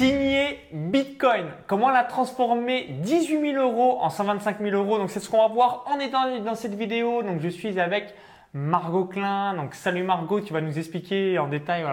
signé 0.00 0.58
Bitcoin. 0.72 1.44
Comment 1.66 1.90
la 1.90 2.04
transformer? 2.04 2.86
18 3.02 3.52
000 3.52 3.62
euros 3.62 3.98
en 4.00 4.08
125 4.08 4.58
000 4.58 4.74
euros. 4.74 4.96
Donc 4.96 5.10
c'est 5.10 5.20
ce 5.20 5.28
qu'on 5.28 5.46
va 5.46 5.48
voir 5.48 5.84
en 5.92 6.00
étant 6.00 6.38
dans 6.38 6.54
cette 6.54 6.72
vidéo. 6.72 7.22
Donc 7.22 7.40
je 7.42 7.48
suis 7.48 7.78
avec 7.78 8.14
Margot 8.54 9.04
Klein. 9.04 9.52
Donc 9.52 9.74
salut 9.74 10.02
Margot, 10.02 10.40
tu 10.40 10.54
vas 10.54 10.62
nous 10.62 10.78
expliquer 10.78 11.38
en 11.38 11.48
détail 11.48 11.84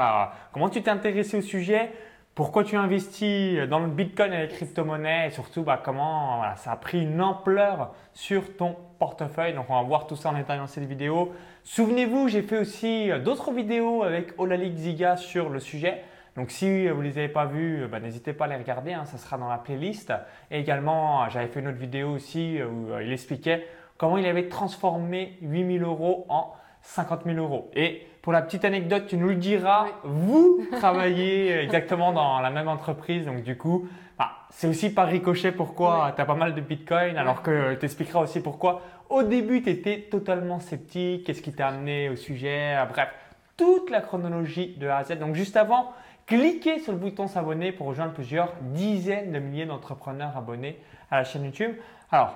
comment 0.53 0.69
tu 0.69 0.81
t'es 0.81 0.89
intéressé 0.89 1.39
au 1.39 1.41
sujet, 1.41 1.91
pourquoi 2.33 2.63
tu 2.63 2.77
investis 2.77 3.67
dans 3.67 3.79
le 3.79 3.87
Bitcoin 3.87 4.31
et 4.31 4.37
les 4.37 4.47
crypto-monnaies 4.47 5.27
et 5.27 5.31
surtout 5.31 5.63
bah, 5.63 5.81
comment 5.83 6.43
ça 6.55 6.71
a 6.71 6.75
pris 6.77 7.01
une 7.01 7.21
ampleur 7.21 7.91
sur 8.13 8.55
ton 8.55 8.77
portefeuille. 8.99 9.53
Donc 9.53 9.65
on 9.67 9.75
va 9.75 9.81
voir 9.81 10.07
tout 10.07 10.15
ça 10.15 10.29
en 10.29 10.33
détail 10.33 10.59
dans 10.59 10.67
cette 10.67 10.85
vidéo. 10.85 11.33
Souvenez-vous, 11.65 12.29
j'ai 12.29 12.41
fait 12.41 12.59
aussi 12.59 13.09
d'autres 13.25 13.51
vidéos 13.51 14.03
avec 14.03 14.39
Olalik 14.39 14.77
Ziga 14.77 15.17
sur 15.17 15.49
le 15.49 15.59
sujet. 15.59 16.05
Donc 16.37 16.51
si 16.51 16.87
vous 16.87 16.99
ne 16.99 17.03
les 17.03 17.17
avez 17.17 17.27
pas 17.27 17.45
vus, 17.45 17.87
bah, 17.91 17.99
n'hésitez 17.99 18.31
pas 18.31 18.45
à 18.45 18.47
les 18.47 18.55
regarder, 18.55 18.93
hein, 18.93 19.05
ça 19.05 19.17
sera 19.17 19.37
dans 19.37 19.49
la 19.49 19.57
playlist. 19.57 20.13
Et 20.51 20.59
également, 20.59 21.27
j'avais 21.29 21.47
fait 21.47 21.59
une 21.59 21.67
autre 21.67 21.79
vidéo 21.79 22.11
aussi 22.11 22.59
où 22.61 22.97
il 23.01 23.11
expliquait 23.11 23.67
comment 23.97 24.17
il 24.17 24.25
avait 24.25 24.47
transformé 24.47 25.37
8000 25.41 25.81
euros 25.81 26.25
en 26.29 26.53
50 26.83 27.23
000 27.25 27.37
euros. 27.37 27.69
Et 27.73 28.07
pour 28.21 28.33
la 28.33 28.41
petite 28.41 28.65
anecdote, 28.65 29.07
tu 29.07 29.17
nous 29.17 29.29
le 29.29 29.35
diras, 29.35 29.87
vous 30.03 30.61
travaillez 30.73 31.59
exactement 31.59 32.11
dans 32.11 32.39
la 32.39 32.49
même 32.49 32.67
entreprise, 32.67 33.25
donc 33.25 33.41
du 33.41 33.57
coup, 33.57 33.87
bah, 34.19 34.31
c'est 34.51 34.67
aussi 34.67 34.93
par 34.93 35.07
ricochet 35.07 35.51
pourquoi 35.51 36.13
tu 36.15 36.21
as 36.21 36.25
pas 36.25 36.35
mal 36.35 36.53
de 36.53 36.61
Bitcoin, 36.61 37.17
alors 37.17 37.41
que 37.41 37.73
tu 37.75 37.85
expliqueras 37.85 38.21
aussi 38.21 38.41
pourquoi 38.41 38.81
au 39.09 39.23
début 39.23 39.63
tu 39.63 39.69
étais 39.69 40.07
totalement 40.11 40.59
sceptique, 40.59 41.25
qu'est-ce 41.25 41.41
qui 41.41 41.53
t'a 41.53 41.69
amené 41.69 42.09
au 42.09 42.15
sujet, 42.15 42.75
bref, 42.91 43.09
toute 43.55 43.89
la 43.89 44.01
chronologie 44.01 44.75
de 44.77 44.87
A 44.87 44.97
à 44.97 45.03
Z. 45.03 45.17
Donc 45.19 45.33
juste 45.33 45.57
avant, 45.57 45.93
cliquez 46.27 46.79
sur 46.79 46.91
le 46.91 46.99
bouton 46.99 47.27
s'abonner 47.27 47.71
pour 47.71 47.87
rejoindre 47.87 48.13
plusieurs 48.13 48.53
dizaines 48.61 49.31
de 49.31 49.39
milliers 49.39 49.65
d'entrepreneurs 49.65 50.37
abonnés 50.37 50.79
à 51.09 51.17
la 51.17 51.23
chaîne 51.23 51.45
YouTube. 51.45 51.71
Alors, 52.11 52.35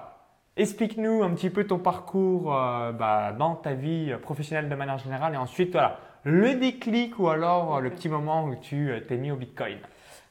explique-nous 0.56 1.22
un 1.24 1.32
petit 1.36 1.50
peu 1.50 1.68
ton 1.68 1.78
parcours 1.78 2.56
euh, 2.56 2.94
bah, 2.94 3.34
dans 3.34 3.56
ta 3.56 3.74
vie 3.74 4.14
professionnelle 4.22 4.70
de 4.70 4.76
manière 4.76 4.98
générale 4.98 5.34
et 5.34 5.38
ensuite 5.38 5.74
voilà, 5.74 6.00
le 6.24 6.56
déclic 6.56 7.20
ou 7.20 7.28
alors 7.28 7.82
le 7.82 7.90
petit 7.90 8.08
moment 8.10 8.46
où 8.46 8.56
tu 8.56 8.90
euh, 8.90 9.02
t'es 9.02 9.18
mis 9.18 9.30
au 9.30 9.36
Bitcoin. 9.36 9.78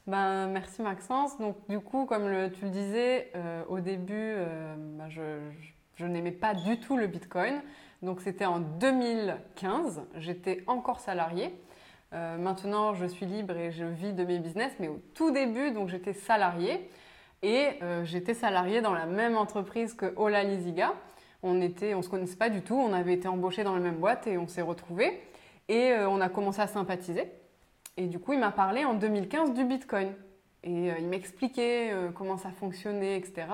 Ben, 0.07 0.47
merci 0.47 0.81
Maxence. 0.81 1.37
Donc 1.37 1.55
du 1.69 1.79
coup, 1.79 2.05
comme 2.05 2.49
tu 2.51 2.65
le 2.65 2.71
disais, 2.71 3.31
euh, 3.35 3.63
au 3.69 3.79
début, 3.79 4.33
ben, 4.97 5.07
je, 5.09 5.39
je 5.97 6.05
n'aimais 6.07 6.31
pas 6.31 6.55
du 6.55 6.79
tout 6.79 6.97
le 6.97 7.05
Bitcoin. 7.05 7.61
Donc 8.01 8.21
c'était 8.21 8.45
en 8.45 8.59
2015, 8.59 10.01
j'étais 10.17 10.63
encore 10.65 10.99
salarié. 10.99 11.53
Euh, 12.13 12.37
maintenant, 12.37 12.93
je 12.93 13.05
suis 13.05 13.25
libre 13.25 13.55
et 13.55 13.71
je 13.71 13.85
vis 13.85 14.13
de 14.13 14.23
mes 14.25 14.39
business, 14.39 14.73
mais 14.79 14.89
au 14.89 15.01
tout 15.13 15.31
début, 15.31 15.71
donc 15.71 15.87
j'étais 15.87 16.13
salarié 16.13 16.89
et 17.41 17.69
euh, 17.81 18.03
j'étais 18.03 18.33
salarié 18.33 18.81
dans 18.81 18.93
la 18.93 19.05
même 19.05 19.37
entreprise 19.37 19.93
que 19.93 20.13
Ola 20.17 20.43
Liziga. 20.43 20.93
On 21.41 21.61
était, 21.61 21.93
on 21.95 22.01
se 22.01 22.09
connaissait 22.09 22.35
pas 22.35 22.49
du 22.49 22.61
tout, 22.61 22.75
on 22.75 22.93
avait 22.93 23.13
été 23.13 23.27
embauchés 23.27 23.63
dans 23.63 23.73
la 23.73 23.79
même 23.79 23.95
boîte 23.95 24.27
et 24.27 24.37
on 24.37 24.47
s'est 24.47 24.61
retrouvés 24.61 25.21
et 25.69 25.93
euh, 25.93 26.09
on 26.09 26.19
a 26.19 26.27
commencé 26.27 26.61
à 26.61 26.67
sympathiser. 26.67 27.31
Et 27.95 28.07
du 28.07 28.19
coup, 28.19 28.33
il 28.33 28.39
m'a 28.39 28.51
parlé 28.51 28.83
en 28.83 28.93
2015 28.93 29.53
du 29.53 29.63
Bitcoin 29.63 30.13
et 30.63 30.89
il 30.99 31.07
m'expliquait 31.07 31.91
comment 32.13 32.37
ça 32.37 32.51
fonctionnait, 32.51 33.17
etc. 33.17 33.47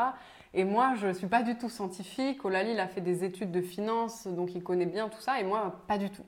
Et 0.53 0.65
moi, 0.65 0.93
je 0.95 1.07
ne 1.07 1.13
suis 1.13 1.27
pas 1.27 1.41
du 1.41 1.57
tout 1.57 1.69
scientifique. 1.69 2.43
Olali, 2.43 2.71
il 2.71 2.79
a 2.79 2.87
fait 2.87 3.01
des 3.01 3.23
études 3.23 3.51
de 3.51 3.61
finance, 3.61 4.27
donc 4.27 4.53
il 4.55 4.61
connaît 4.61 4.85
bien 4.85 5.07
tout 5.07 5.21
ça, 5.21 5.39
et 5.39 5.43
moi, 5.43 5.83
pas 5.87 5.97
du 5.97 6.09
tout. 6.09 6.25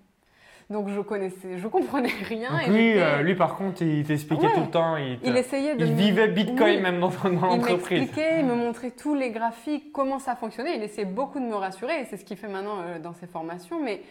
Donc 0.69 0.87
je 0.89 1.01
connaissais, 1.01 1.57
je 1.57 1.67
comprenais 1.67 2.13
rien. 2.23 2.51
Donc 2.51 2.67
lui, 2.67 2.99
euh, 2.99 3.23
lui 3.23 3.33
par 3.33 3.55
contre, 3.55 3.81
il 3.81 4.05
t'expliquait 4.05 4.53
tout 4.53 4.61
le 4.61 4.69
temps. 4.69 4.97
Il, 4.97 5.35
essayait 5.35 5.75
de. 5.75 5.83
Il 5.83 5.93
vivait 5.93 6.27
Bitcoin 6.27 6.81
même 6.81 6.99
dans, 6.99 7.09
dans 7.09 7.47
l'entreprise. 7.47 7.87
Il 7.89 7.99
m'expliquait, 8.01 8.39
il 8.39 8.45
me 8.45 8.53
montrait 8.53 8.91
tous 8.91 9.15
les 9.15 9.31
graphiques, 9.31 9.91
comment 9.91 10.19
ça 10.19 10.35
fonctionnait. 10.35 10.75
Il 10.75 10.83
essayait 10.83 11.05
beaucoup 11.05 11.39
de 11.39 11.45
me 11.45 11.55
rassurer, 11.55 12.01
et 12.01 12.05
c'est 12.05 12.17
ce 12.17 12.25
qu'il 12.25 12.37
fait 12.37 12.47
maintenant 12.47 12.81
euh, 12.81 12.99
dans 12.99 13.13
ses 13.13 13.25
formations. 13.25 13.83
Mais 13.83 14.03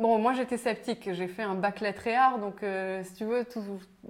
bon, 0.00 0.18
moi 0.18 0.32
j'étais 0.32 0.56
sceptique. 0.56 1.12
J'ai 1.12 1.28
fait 1.28 1.44
un 1.44 1.54
bac 1.54 1.78
lettres 1.78 2.08
et 2.08 2.16
arts, 2.16 2.40
donc 2.40 2.64
euh, 2.64 3.04
si 3.04 3.14
tu 3.14 3.24
veux, 3.24 3.44
tout, 3.44 3.62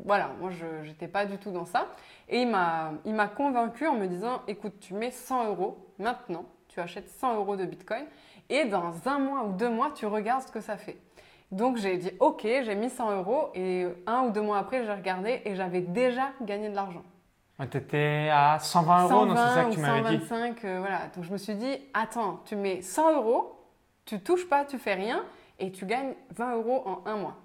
voilà, 0.03 0.31
moi 0.41 0.51
je 0.51 0.89
n'étais 0.89 1.09
pas 1.09 1.27
du 1.27 1.37
tout 1.37 1.51
dans 1.51 1.67
ça. 1.67 1.89
Et 2.31 2.41
il 2.43 2.49
m'a, 2.49 2.93
il 3.05 3.13
m'a 3.13 3.29
convaincu 3.29 3.87
en 3.87 3.97
me 3.97 4.07
disant, 4.07 4.41
écoute, 4.49 4.81
tu 4.81 4.95
mets 4.95 5.11
100 5.11 5.49
euros 5.49 5.77
maintenant, 5.99 6.47
tu 6.69 6.81
achètes 6.81 7.11
100 7.11 7.37
euros 7.37 7.57
de 7.57 7.67
Bitcoin, 7.67 8.05
et 8.49 8.65
dans 8.65 8.93
un 9.07 9.19
mois 9.19 9.45
ou 9.45 9.53
deux 9.53 9.69
mois, 9.69 9.91
tu 9.95 10.07
regardes 10.07 10.43
ce 10.43 10.51
que 10.51 10.63
ça 10.63 10.79
fait. 10.79 10.97
Donc 11.51 11.77
j'ai 11.77 11.97
dit 11.97 12.13
ok, 12.21 12.43
j'ai 12.43 12.75
mis 12.75 12.91
100 12.91 13.17
euros 13.19 13.49
et 13.55 13.87
un 14.07 14.23
ou 14.23 14.31
deux 14.31 14.41
mois 14.41 14.59
après 14.59 14.85
j'ai 14.85 14.93
regardé 14.93 15.43
et 15.45 15.57
j'avais 15.57 15.81
déjà 15.81 16.31
gagné 16.43 16.69
de 16.69 16.75
l'argent. 16.75 17.03
tu 17.71 17.77
étais 17.77 18.29
à 18.33 18.59
120 18.61 19.09
euros, 19.09 19.27
c'est 19.31 19.37
ça 19.37 19.65
que 19.65 19.75
tu 19.75 19.81
m'avais 19.81 20.17
dit 20.17 20.27
125, 20.27 20.65
euh, 20.65 20.79
voilà. 20.79 21.01
Donc 21.15 21.25
je 21.25 21.33
me 21.33 21.39
suis 21.39 21.55
dit 21.55 21.79
attends, 21.93 22.41
tu 22.45 22.55
mets 22.55 22.83
100 22.83 23.17
euros, 23.17 23.59
tu 24.05 24.21
touches 24.21 24.49
pas, 24.49 24.65
tu 24.65 24.79
fais 24.79 24.95
rien 24.95 25.25
et 25.59 25.73
tu 25.73 25.87
gagnes 25.87 26.15
20 26.37 26.55
euros 26.55 26.83
en 26.87 27.03
un 27.07 27.17
mois. 27.17 27.37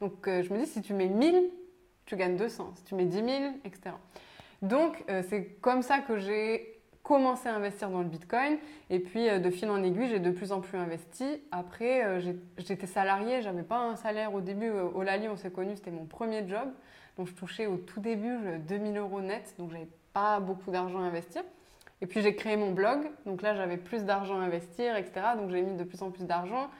Donc 0.00 0.26
euh, 0.26 0.42
je 0.42 0.52
me 0.52 0.58
dis 0.58 0.66
si 0.66 0.82
tu 0.82 0.92
mets 0.92 1.06
1000, 1.06 1.50
tu 2.04 2.16
gagnes 2.16 2.36
200. 2.36 2.72
Si 2.74 2.84
tu 2.84 2.96
mets 2.96 3.04
10 3.04 3.16
000, 3.16 3.28
etc. 3.64 3.94
Donc 4.60 5.04
euh, 5.08 5.22
c'est 5.28 5.60
comme 5.60 5.82
ça 5.82 6.00
que 6.00 6.18
j'ai 6.18 6.81
commencé 7.02 7.48
à 7.48 7.54
investir 7.54 7.90
dans 7.90 8.00
le 8.00 8.08
Bitcoin. 8.08 8.58
Et 8.90 9.00
puis, 9.00 9.28
euh, 9.28 9.38
de 9.38 9.50
fil 9.50 9.68
en 9.70 9.82
aiguille, 9.82 10.08
j'ai 10.08 10.20
de 10.20 10.30
plus 10.30 10.52
en 10.52 10.60
plus 10.60 10.78
investi. 10.78 11.42
Après, 11.50 12.04
euh, 12.04 12.20
j'étais 12.58 12.86
salarié, 12.86 13.42
j'avais 13.42 13.62
pas 13.62 13.78
un 13.78 13.96
salaire 13.96 14.34
au 14.34 14.40
début. 14.40 14.70
Euh, 14.70 14.84
au 14.94 15.02
Lali, 15.02 15.28
on 15.28 15.36
s'est 15.36 15.50
connu, 15.50 15.74
c'était 15.74 15.90
mon 15.90 16.04
premier 16.04 16.46
job. 16.48 16.68
Donc, 17.18 17.26
je 17.26 17.34
touchais 17.34 17.66
au 17.66 17.76
tout 17.76 18.00
début 18.00 18.36
2000 18.68 18.96
euros 18.96 19.20
net. 19.20 19.54
Donc, 19.58 19.70
j'avais 19.70 19.88
pas 20.12 20.40
beaucoup 20.40 20.70
d'argent 20.70 21.00
à 21.00 21.02
investir. 21.02 21.42
Et 22.00 22.06
puis, 22.06 22.22
j'ai 22.22 22.34
créé 22.34 22.56
mon 22.56 22.72
blog. 22.72 23.10
Donc 23.26 23.42
là, 23.42 23.54
j'avais 23.54 23.76
plus 23.76 24.04
d'argent 24.04 24.40
à 24.40 24.44
investir, 24.44 24.96
etc. 24.96 25.20
Donc, 25.36 25.50
j'ai 25.50 25.62
mis 25.62 25.76
de 25.76 25.84
plus 25.84 26.02
en 26.02 26.10
plus 26.10 26.24
d'argent. 26.24 26.70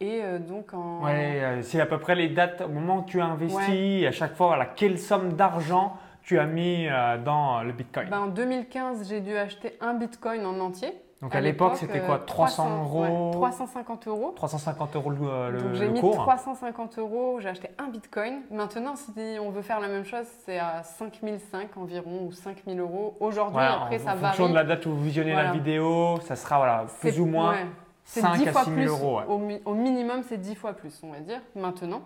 Et 0.00 0.22
donc 0.46 0.74
en... 0.74 1.02
Ouais, 1.02 1.58
c'est 1.62 1.80
à 1.80 1.86
peu 1.86 1.98
près 1.98 2.14
les 2.14 2.28
dates 2.28 2.60
au 2.60 2.68
moment 2.68 2.98
où 2.98 3.04
tu 3.04 3.20
as 3.20 3.24
investi, 3.24 4.06
à 4.06 4.12
chaque 4.12 4.36
fois, 4.36 4.46
voilà, 4.46 4.66
quelle 4.66 4.96
somme 4.96 5.32
d'argent 5.32 5.96
tu 6.28 6.38
as 6.38 6.44
mis 6.44 6.86
euh, 6.86 7.16
dans 7.16 7.62
le 7.62 7.72
Bitcoin 7.72 8.10
ben, 8.10 8.20
En 8.20 8.26
2015, 8.26 9.08
j'ai 9.08 9.20
dû 9.20 9.34
acheter 9.34 9.78
un 9.80 9.94
Bitcoin 9.94 10.44
en 10.44 10.60
entier. 10.60 10.92
Donc 11.22 11.34
à, 11.34 11.40
l'époque, 11.40 11.76
c'était 11.76 12.00
quoi 12.00 12.18
300, 12.18 12.82
euros 12.82 13.30
350 13.32 14.06
euros. 14.08 14.32
350 14.36 14.96
euros 14.96 15.10
le, 15.10 15.50
le 15.52 15.58
Donc 15.58 15.72
j'ai 15.72 15.88
mis 15.88 16.00
350 16.00 16.98
euros, 16.98 17.38
j'ai 17.40 17.48
acheté 17.48 17.70
un 17.78 17.88
bitcoin. 17.88 18.42
Maintenant, 18.52 18.94
si 18.94 19.10
on 19.40 19.50
veut 19.50 19.62
faire 19.62 19.80
la 19.80 19.88
même 19.88 20.04
chose, 20.04 20.26
c'est 20.44 20.58
à 20.58 20.82
5005 20.84 21.76
environ 21.76 22.26
ou 22.26 22.30
5000 22.30 22.78
euros. 22.78 23.16
Aujourd'hui, 23.18 23.64
après, 23.64 23.98
ça 23.98 24.14
varie. 24.14 24.26
En 24.26 24.28
fonction 24.28 24.48
de 24.50 24.54
la 24.54 24.64
date 24.64 24.84
où 24.86 24.90
vous 24.90 25.02
visionnez 25.02 25.34
la 25.34 25.50
vidéo, 25.50 26.20
ça 26.20 26.36
sera 26.36 26.58
voilà, 26.58 26.84
plus 27.00 27.18
ou 27.18 27.26
moins 27.26 27.56
5 28.04 28.46
à 28.46 28.64
6 28.64 28.70
000 28.74 28.94
euros. 28.94 29.20
Au, 29.28 29.40
au 29.64 29.74
minimum, 29.74 30.22
c'est 30.28 30.38
10 30.38 30.54
fois 30.54 30.74
plus, 30.74 31.00
on 31.02 31.10
va 31.10 31.20
dire, 31.20 31.40
maintenant. 31.56 32.02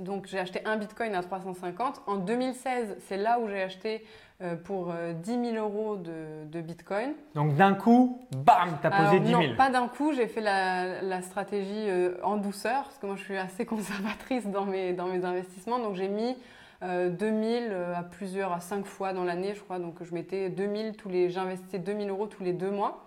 Donc 0.00 0.26
j'ai 0.26 0.40
acheté 0.40 0.60
un 0.64 0.76
bitcoin 0.76 1.14
à 1.14 1.22
350. 1.22 2.02
En 2.06 2.16
2016, 2.16 2.96
c'est 3.06 3.16
là 3.16 3.38
où 3.38 3.48
j'ai 3.48 3.62
acheté 3.62 4.04
euh, 4.42 4.56
pour 4.56 4.92
10 5.22 5.30
euh, 5.30 5.52
000 5.52 5.56
euros 5.56 5.96
de, 5.96 6.60
bitcoin. 6.60 7.12
Donc 7.36 7.54
d'un 7.54 7.74
coup, 7.74 8.20
bam, 8.36 8.76
tu 8.80 8.86
as 8.86 8.90
posé 8.90 9.20
10 9.20 9.28
000 9.28 9.42
Non, 9.42 9.56
pas 9.56 9.70
d'un 9.70 9.86
coup, 9.86 10.12
j'ai 10.12 10.26
fait 10.26 10.40
la, 10.40 11.22
stratégie 11.22 11.88
euh, 11.88 12.16
en 12.24 12.36
douceur, 12.36 12.82
parce 12.82 12.98
que 12.98 13.06
moi 13.06 13.14
je 13.14 13.22
suis 13.22 13.36
assez 13.36 13.64
conservatrice 13.66 14.48
dans 14.48 14.64
mes, 14.64 14.92
dans 14.92 15.06
mes 15.06 15.24
investissements. 15.24 15.78
Donc 15.78 15.94
j'ai 15.94 16.08
mis 16.08 16.36
2000 16.82 17.72
à 17.96 18.02
plusieurs, 18.02 18.52
à 18.52 18.60
5 18.60 18.84
fois 18.84 19.12
dans 19.12 19.24
l'année, 19.24 19.54
je 19.54 19.60
crois. 19.60 19.78
Donc 19.78 20.02
je 20.02 20.12
mettais 20.12 20.50
2000 20.50 20.96
tous 20.96 21.08
les, 21.08 21.30
j'investissais 21.30 21.78
2000 21.78 22.10
euros 22.10 22.26
tous 22.26 22.42
les 22.42 22.52
deux 22.52 22.70
mois. 22.70 23.06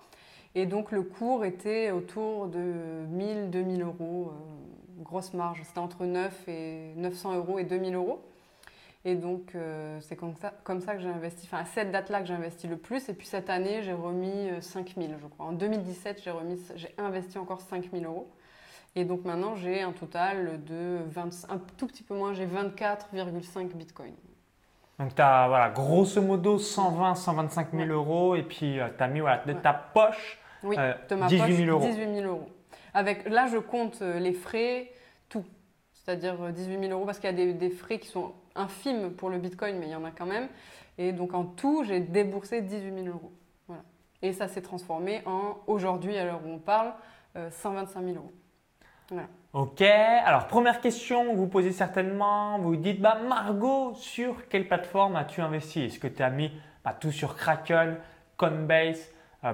Et 0.56 0.66
donc 0.66 0.92
le 0.92 1.04
cours 1.04 1.44
était 1.44 1.92
autour 1.92 2.48
de 2.48 2.74
1000, 3.10 3.50
2000 3.52 3.84
euros 3.84 4.32
grosse 4.98 5.34
marge. 5.34 5.62
C'était 5.64 5.80
entre 5.80 6.06
9 6.06 6.48
et 6.48 6.94
900 6.96 7.36
euros 7.36 7.60
et 7.60 7.64
2000 7.64 7.96
euros. 7.96 8.22
Et 9.06 9.16
donc, 9.16 9.54
euh, 9.56 10.00
c'est 10.02 10.16
comme 10.16 10.36
ça, 10.36 10.52
comme 10.64 10.82
ça 10.82 10.96
que 10.96 11.02
j'ai 11.02 11.08
investi, 11.08 11.48
enfin, 11.48 11.64
à 11.64 11.66
cette 11.66 11.92
date-là 11.92 12.20
que 12.20 12.28
j'ai 12.28 12.34
investi 12.34 12.68
le 12.68 12.78
plus. 12.78 13.08
Et 13.08 13.14
puis 13.14 13.26
cette 13.28 13.50
année, 13.50 13.82
j'ai 13.84 13.94
remis 13.94 14.50
5000, 14.60 15.12
euh, 15.12 15.14
je 15.22 15.28
crois. 15.28 15.46
En 15.46 15.54
2017, 15.54 16.22
j'ai, 16.24 16.32
remis, 16.32 16.60
j'ai 16.76 16.94
investi 16.98 17.38
encore 17.38 17.62
5000 17.62 18.06
euros. 18.06 18.30
Et 18.96 19.06
donc 19.06 19.24
maintenant, 19.26 19.56
j'ai 19.56 19.82
un 19.82 19.92
total 19.92 20.64
de 20.66 20.98
20, 21.06 21.46
un 21.50 21.60
tout 21.78 21.88
petit 21.88 22.04
peu 22.04 22.16
moins, 22.16 22.34
j'ai 22.34 22.48
24,5 22.48 23.68
bitcoins. 23.76 24.16
Donc, 25.00 25.14
tu 25.14 25.22
as 25.22 25.48
voilà, 25.48 25.70
grosso 25.70 26.22
modo 26.22 26.58
120, 26.58 27.16
125 27.16 27.68
000 27.74 27.90
euros. 27.90 28.36
Et 28.36 28.44
puis, 28.44 28.80
euh, 28.80 28.88
tu 28.98 29.04
as 29.04 29.08
mis 29.08 29.20
voilà, 29.20 29.44
de 29.46 29.54
ta 29.54 29.74
poche 29.74 30.40
oui, 30.64 30.76
de 30.76 31.16
ma 31.16 31.28
18 31.28 31.56
000 31.56 31.70
euros. 31.70 31.86
18 31.86 32.16
000 32.16 32.28
euros. 32.28 32.50
Là, 33.04 33.48
je 33.48 33.58
compte 33.58 34.02
euh, 34.02 34.20
les 34.20 34.34
frais, 34.34 34.92
tout. 35.30 35.46
C'est-à-dire 35.94 36.52
18 36.52 36.76
euh, 36.76 36.80
000 36.82 36.92
euros 36.94 37.06
parce 37.06 37.20
qu'il 37.20 37.30
y 37.30 37.42
a 37.42 37.54
des, 37.54 37.70
frais 37.70 38.00
qui 38.00 38.08
sont 38.08 38.34
infimes 38.56 39.12
pour 39.12 39.30
le 39.30 39.38
Bitcoin, 39.38 39.78
mais 39.78 39.88
il 39.88 39.92
y 39.92 39.96
en 39.96 40.06
a 40.06 40.12
quand 40.12 40.26
même. 40.26 40.48
Et 40.98 41.12
donc 41.12 41.34
en 41.34 41.44
tout, 41.44 41.84
j'ai 41.84 42.00
déboursé 42.00 42.62
18 42.62 43.04
000 43.04 43.08
euros. 43.08 43.32
Et 44.24 44.34
ça 44.34 44.48
s'est 44.48 44.64
transformé 44.64 45.22
en, 45.28 45.58
aujourd'hui, 45.68 46.18
à 46.18 46.26
l'heure 46.26 46.42
où 46.44 46.50
on 46.50 46.58
parle, 46.58 46.92
125 47.52 48.00
euh, 48.00 48.14
000 48.14 48.18
euros. 48.18 48.34
Ok, 49.54 49.82
alors 49.82 50.48
première 50.48 50.82
question, 50.82 51.36
vous 51.36 51.48
posez 51.48 51.72
certainement, 51.72 52.58
vous 52.58 52.76
dites, 52.76 53.00
bah, 53.00 53.20
Margot, 53.28 53.94
sur 53.94 54.48
quelle 54.50 54.68
plateforme 54.68 55.16
as-tu 55.16 55.42
investi? 55.42 55.84
Est-ce 55.84 56.00
que 56.00 56.08
tu 56.08 56.24
as 56.24 56.32
mis 56.32 56.52
bah, 56.84 56.96
tout 57.00 57.12
sur 57.12 57.36
Kraken, 57.36 57.98
Coinbase, 58.38 59.14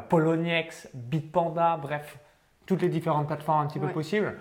Poloniex, 0.09 0.89
Bitpanda, 0.93 1.77
bref, 1.77 2.17
toutes 2.65 2.81
les 2.81 2.89
différentes 2.89 3.27
plateformes 3.27 3.65
un 3.65 3.67
petit 3.67 3.79
peu 3.79 3.89
possibles. 3.89 4.37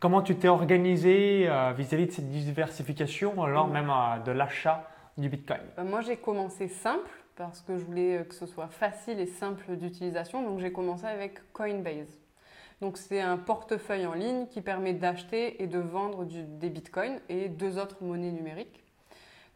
Comment 0.00 0.22
tu 0.22 0.36
t'es 0.36 0.48
organisé 0.48 1.48
euh, 1.48 1.72
vis-à-vis 1.72 2.06
de 2.06 2.12
cette 2.12 2.28
diversification, 2.28 3.42
alors 3.42 3.66
même 3.66 3.90
euh, 3.90 4.18
de 4.24 4.30
l'achat 4.30 4.88
du 5.16 5.28
Bitcoin? 5.28 5.60
Moi, 5.84 6.02
j'ai 6.02 6.16
commencé 6.16 6.68
simple 6.68 7.10
parce 7.34 7.60
que 7.60 7.76
je 7.76 7.84
voulais 7.84 8.24
que 8.28 8.34
ce 8.34 8.46
soit 8.46 8.68
facile 8.68 9.18
et 9.20 9.26
simple 9.26 9.76
d'utilisation, 9.76 10.42
donc 10.42 10.60
j'ai 10.60 10.72
commencé 10.72 11.06
avec 11.06 11.52
Coinbase. 11.52 12.18
Donc 12.80 12.96
c'est 12.96 13.20
un 13.20 13.36
portefeuille 13.36 14.06
en 14.06 14.14
ligne 14.14 14.46
qui 14.46 14.60
permet 14.60 14.92
d'acheter 14.92 15.62
et 15.62 15.66
de 15.66 15.78
vendre 15.78 16.24
des 16.24 16.70
bitcoins 16.70 17.18
et 17.28 17.48
deux 17.48 17.78
autres 17.78 17.96
monnaies 18.02 18.30
numériques. 18.30 18.84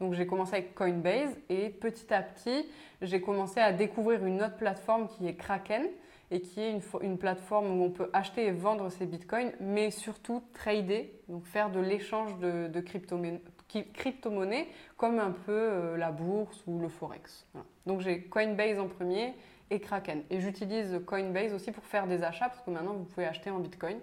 Donc 0.00 0.14
j'ai 0.14 0.26
commencé 0.26 0.54
avec 0.54 0.74
Coinbase 0.74 1.36
et 1.48 1.70
petit 1.70 2.12
à 2.12 2.22
petit, 2.22 2.68
j'ai 3.00 3.20
commencé 3.20 3.60
à 3.60 3.72
découvrir 3.72 4.24
une 4.24 4.42
autre 4.42 4.56
plateforme 4.56 5.06
qui 5.06 5.28
est 5.28 5.34
Kraken 5.34 5.86
et 6.32 6.40
qui 6.40 6.60
est 6.60 6.80
une, 7.02 7.18
plateforme 7.18 7.78
où 7.78 7.84
on 7.84 7.90
peut 7.90 8.08
acheter 8.14 8.46
et 8.46 8.52
vendre 8.52 8.88
ses 8.88 9.04
bitcoins, 9.04 9.52
mais 9.60 9.90
surtout 9.90 10.42
trader, 10.54 11.12
donc 11.28 11.44
faire 11.44 11.70
de 11.70 11.78
l'échange 11.78 12.38
de, 12.38 12.80
crypto-monnaies 12.80 14.68
comme 14.96 15.18
un 15.18 15.30
peu 15.30 15.52
euh, 15.52 15.96
la 15.98 16.10
bourse 16.10 16.64
ou 16.66 16.80
le 16.80 16.88
forex. 16.88 17.46
Donc 17.84 18.00
j'ai 18.00 18.22
Coinbase 18.22 18.78
en 18.78 18.88
premier 18.88 19.34
et 19.70 19.78
Kraken. 19.78 20.22
Et 20.30 20.40
j'utilise 20.40 21.00
Coinbase 21.06 21.52
aussi 21.52 21.70
pour 21.70 21.84
faire 21.84 22.06
des 22.06 22.22
achats 22.22 22.48
parce 22.48 22.62
que 22.62 22.70
maintenant 22.70 22.94
vous 22.94 23.04
pouvez 23.04 23.26
acheter 23.26 23.50
en 23.50 23.58
Bitcoin. 23.58 23.98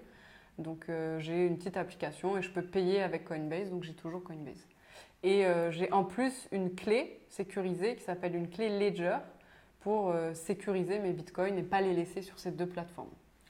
Donc 0.59 0.85
euh, 0.89 1.19
j'ai 1.19 1.47
une 1.47 1.57
petite 1.57 1.77
application 1.77 2.37
et 2.37 2.43
je 2.43 2.51
peux 2.51 2.61
payer 2.61 3.01
avec 3.01 3.25
Coinbase, 3.25 3.71
donc 3.71 3.83
j'ai 3.83 3.93
toujours 3.93 4.23
Coinbase. 4.23 4.67
Et 5.23 5.47
euh, 5.47 5.71
j'ai 5.71 5.91
en 5.91 6.03
plus 6.03 6.47
une 6.51 6.75
clé 6.75 7.21
sécurisée 7.27 7.95
qui 7.95 8.03
s'appelle 8.03 8.35
une 8.35 8.49
clé 8.49 8.69
Ledger 8.69 9.17
pour 9.81 10.09
euh, 10.09 10.33
sécuriser 10.33 10.99
mes 10.99 11.13
bitcoins 11.13 11.57
et 11.57 11.63
pas 11.63 11.81
les 11.81 11.93
laisser 11.93 12.21
sur 12.21 12.37
ces 12.37 12.51
deux 12.51 12.65
plateformes. 12.65 13.09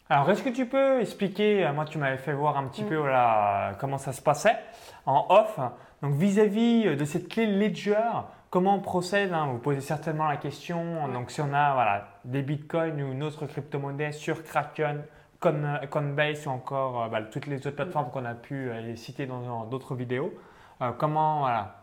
Alors, 0.09 0.29
est-ce 0.31 0.41
que 0.41 0.49
tu 0.49 0.65
peux 0.65 1.01
expliquer, 1.01 1.69
moi 1.73 1.85
tu 1.85 1.99
m'avais 1.99 2.17
fait 2.17 2.33
voir 2.33 2.57
un 2.57 2.67
petit 2.67 2.83
mm. 2.83 2.89
peu 2.89 2.95
voilà, 2.95 3.75
comment 3.79 3.97
ça 3.97 4.11
se 4.11 4.21
passait 4.21 4.57
en 5.05 5.27
off, 5.29 5.59
donc 6.01 6.15
vis-à-vis 6.15 6.95
de 6.95 7.05
cette 7.05 7.29
clé 7.29 7.45
Ledger, 7.45 8.09
comment 8.49 8.75
on 8.75 8.79
procède 8.79 9.33
hein? 9.33 9.47
Vous 9.51 9.59
posez 9.59 9.81
certainement 9.81 10.27
la 10.27 10.37
question, 10.37 11.07
donc 11.09 11.29
si 11.29 11.41
on 11.41 11.53
a 11.53 11.73
voilà, 11.73 12.07
des 12.25 12.41
bitcoins 12.41 13.01
ou 13.01 13.11
une 13.11 13.21
autre 13.21 13.45
crypto-monnaie 13.45 14.11
sur 14.11 14.43
Kraken, 14.43 15.03
Coinbase 15.39 16.47
ou 16.47 16.49
encore 16.49 17.03
euh, 17.03 17.07
bah, 17.07 17.21
toutes 17.21 17.47
les 17.47 17.57
autres 17.57 17.75
plateformes 17.75 18.07
mm. 18.07 18.11
qu'on 18.11 18.25
a 18.25 18.33
pu 18.33 18.69
euh, 18.69 18.95
citer 18.95 19.25
dans 19.25 19.65
d'autres 19.65 19.95
vidéos, 19.95 20.33
euh, 20.81 20.91
comment, 20.91 21.39
voilà, 21.39 21.78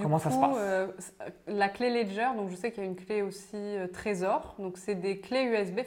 comment 0.00 0.18
ça 0.18 0.30
se 0.30 0.38
passe 0.38 1.14
La 1.46 1.68
clé 1.68 1.90
Ledger, 1.90 2.28
donc 2.36 2.50
je 2.50 2.56
sais 2.56 2.72
qu'il 2.72 2.82
y 2.82 2.86
a 2.86 2.88
une 2.88 2.96
clé 2.96 3.22
aussi 3.22 3.76
Trésor, 3.92 4.54
donc 4.58 4.78
c'est 4.78 4.94
des 4.94 5.20
clés 5.20 5.44
USB, 5.44 5.80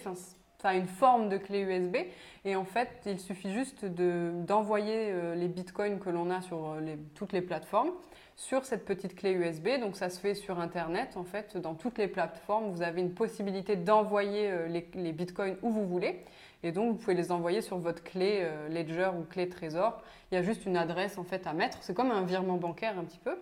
enfin 0.59 0.73
une 0.73 0.87
forme 0.87 1.29
de 1.29 1.37
clé 1.37 1.61
USB. 1.61 1.97
Et 2.45 2.55
en 2.55 2.65
fait, 2.65 2.89
il 3.05 3.19
suffit 3.19 3.51
juste 3.51 3.85
d'envoyer 3.85 5.11
euh, 5.11 5.35
les 5.35 5.47
bitcoins 5.47 5.99
que 5.99 6.09
l'on 6.09 6.29
a 6.29 6.41
sur 6.41 6.73
euh, 6.73 6.95
toutes 7.15 7.33
les 7.33 7.41
plateformes 7.41 7.91
sur 8.35 8.63
cette 8.63 8.85
petite 8.85 9.15
clé 9.15 9.31
USB. 9.31 9.79
Donc 9.79 9.95
ça 9.95 10.09
se 10.09 10.19
fait 10.19 10.33
sur 10.33 10.59
Internet. 10.59 11.17
En 11.17 11.23
fait, 11.23 11.57
dans 11.57 11.75
toutes 11.75 11.97
les 11.97 12.07
plateformes, 12.07 12.71
vous 12.71 12.81
avez 12.81 13.01
une 13.01 13.13
possibilité 13.13 13.75
d'envoyer 13.75 14.49
euh, 14.49 14.67
les, 14.67 15.11
bitcoins 15.11 15.57
où 15.61 15.69
vous 15.69 15.85
voulez. 15.85 16.23
Et 16.63 16.71
donc, 16.71 16.91
vous 16.91 16.97
pouvez 16.97 17.15
les 17.15 17.31
envoyer 17.31 17.61
sur 17.61 17.77
votre 17.77 18.03
clé 18.03 18.45
Ledger 18.69 19.11
ou 19.17 19.23
clé 19.23 19.47
Trésor. 19.47 20.01
Il 20.29 20.35
y 20.35 20.37
a 20.37 20.41
juste 20.41 20.65
une 20.65 20.75
adresse 20.75 21.17
en 21.17 21.23
fait 21.23 21.47
à 21.47 21.53
mettre. 21.53 21.77
C'est 21.79 21.93
comme 21.93 22.11
un 22.11 22.23
virement 22.23 22.57
bancaire 22.57 22.99
un 22.99 23.05
petit 23.05 23.19
peu. 23.19 23.37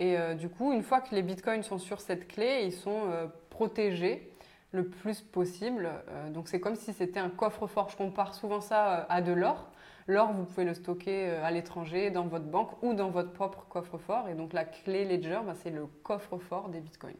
Et 0.00 0.16
du 0.34 0.48
coup, 0.48 0.72
une 0.72 0.82
fois 0.82 1.02
que 1.02 1.14
les 1.14 1.20
bitcoins 1.20 1.62
sont 1.62 1.78
sur 1.78 2.00
cette 2.00 2.26
clé, 2.26 2.62
ils 2.64 2.72
sont 2.72 3.02
protégés 3.50 4.30
le 4.72 4.86
plus 4.86 5.20
possible. 5.20 5.90
Euh, 6.08 6.30
donc 6.30 6.48
c'est 6.48 6.60
comme 6.60 6.76
si 6.76 6.92
c'était 6.92 7.20
un 7.20 7.30
coffre-fort. 7.30 7.90
Je 7.90 7.96
compare 7.96 8.34
souvent 8.34 8.60
ça 8.60 9.00
euh, 9.00 9.04
à 9.08 9.22
de 9.22 9.32
l'or. 9.32 9.70
L'or, 10.06 10.32
vous 10.32 10.44
pouvez 10.44 10.64
le 10.64 10.74
stocker 10.74 11.28
euh, 11.28 11.44
à 11.44 11.50
l'étranger, 11.50 12.10
dans 12.10 12.26
votre 12.26 12.46
banque 12.46 12.82
ou 12.82 12.94
dans 12.94 13.10
votre 13.10 13.32
propre 13.32 13.66
coffre-fort. 13.68 14.28
Et 14.28 14.34
donc 14.34 14.52
la 14.52 14.64
clé 14.64 15.04
Ledger, 15.04 15.40
bah, 15.44 15.54
c'est 15.54 15.70
le 15.70 15.86
coffre-fort 16.02 16.68
des 16.68 16.80
bitcoins. 16.80 17.16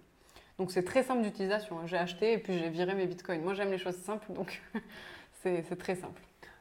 Donc 0.58 0.70
c'est 0.70 0.84
très 0.84 1.02
simple 1.02 1.22
d'utilisation. 1.22 1.86
J'ai 1.86 1.98
acheté 1.98 2.34
et 2.34 2.38
puis 2.38 2.58
j'ai 2.58 2.68
viré 2.68 2.94
mes 2.94 3.06
bitcoins. 3.06 3.42
Moi 3.42 3.54
j'aime 3.54 3.70
les 3.70 3.78
choses 3.78 3.96
simples, 3.96 4.32
donc 4.32 4.62
c'est 5.42 5.76
très 5.76 5.94
simple. 5.94 6.20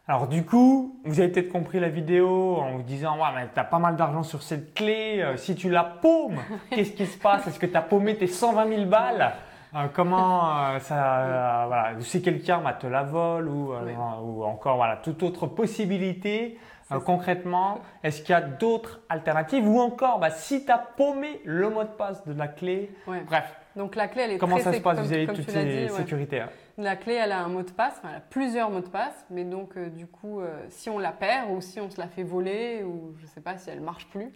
Alors 0.10 0.28
du 0.28 0.44
coup, 0.44 1.00
vous 1.06 1.20
avez 1.20 1.30
peut-être 1.30 1.52
compris 1.52 1.80
la 1.80 1.88
vidéo 1.88 2.58
en 2.58 2.72
vous 2.72 2.82
disant 2.82 3.16
ouais, 3.18 3.30
mais 3.36 3.48
tu 3.54 3.60
as 3.60 3.64
pas 3.64 3.78
mal 3.78 3.96
d'argent 3.96 4.24
sur 4.24 4.42
cette 4.42 4.74
clé, 4.74 5.24
si 5.36 5.54
tu 5.54 5.70
la 5.70 5.84
paumes, 5.84 6.40
qu'est-ce 6.72 6.94
qui 6.94 7.06
se 7.06 7.20
passe? 7.20 7.46
Est-ce 7.46 7.60
que 7.60 7.68
tu 7.68 7.78
as 7.78 7.84
paumé 7.84 8.18
tes 8.18 8.26
120 8.26 8.70
000 8.70 8.86
balles? 8.86 9.34
Euh, 9.76 9.86
comment 9.94 10.50
euh, 10.58 10.80
ça, 10.80 11.20
euh, 11.20 11.66
voilà, 11.68 11.92
si 12.00 12.24
quelqu'un 12.24 12.60
te 12.80 12.88
la 12.88 13.04
vole 13.04 13.48
ou, 13.48 13.72
ou 13.72 14.44
encore 14.44 14.78
voilà, 14.78 14.98
toute 14.98 15.22
autre 15.22 15.46
possibilité, 15.46 16.58
concrètement, 17.06 17.82
est-ce 18.04 18.24
qu'il 18.24 18.32
y 18.32 18.36
a 18.36 18.42
d'autres 18.42 19.02
alternatives? 19.10 19.68
Ou 19.68 19.80
encore 19.80 20.18
bah, 20.18 20.32
si 20.32 20.66
tu 20.66 20.72
as 20.72 20.80
paumé 20.80 21.40
le 21.46 21.70
mot 21.70 21.84
de 21.84 21.90
passe 21.90 22.26
de 22.26 22.34
la 22.34 22.48
clé, 22.48 22.90
bref. 23.06 23.59
Donc 23.80 23.96
la 23.96 24.08
clé, 24.08 24.24
elle 24.24 24.31
est 24.34 24.38
Comment 24.38 24.60
ça 24.60 24.74
se 24.74 24.81
passe 24.81 25.00
vis-à-vis 25.00 25.26
de 25.26 25.34
toutes 25.34 25.50
ces 25.50 25.88
sécurités 25.90 26.44
La 26.78 26.96
clé, 26.96 27.14
elle 27.14 27.31
a 27.31 27.40
un 27.40 27.48
mot 27.48 27.64
de 27.64 27.72
passe, 27.72 28.00
elle 28.04 28.18
a 28.18 28.20
plusieurs 28.20 28.70
mots 28.70 28.81
de 28.81 28.90
passe, 28.90 29.26
mais 29.31 29.44
donc 29.44 29.76
du 29.80 30.06
coup, 30.06 30.42
si 30.68 30.90
on 30.90 31.00
la 31.00 31.14
perd 31.14 31.50
ou 31.50 31.62
si 31.62 31.80
on 31.80 31.90
se 31.90 32.00
la 32.00 32.08
fait 32.08 32.24
voler 32.24 32.84
ou 32.84 33.16
je 33.18 33.24
ne 33.24 33.28
sais 33.30 33.42
pas 33.42 33.58
si 33.58 33.72
elle 33.72 33.81
marche 33.81 34.08
plus, 34.10 34.31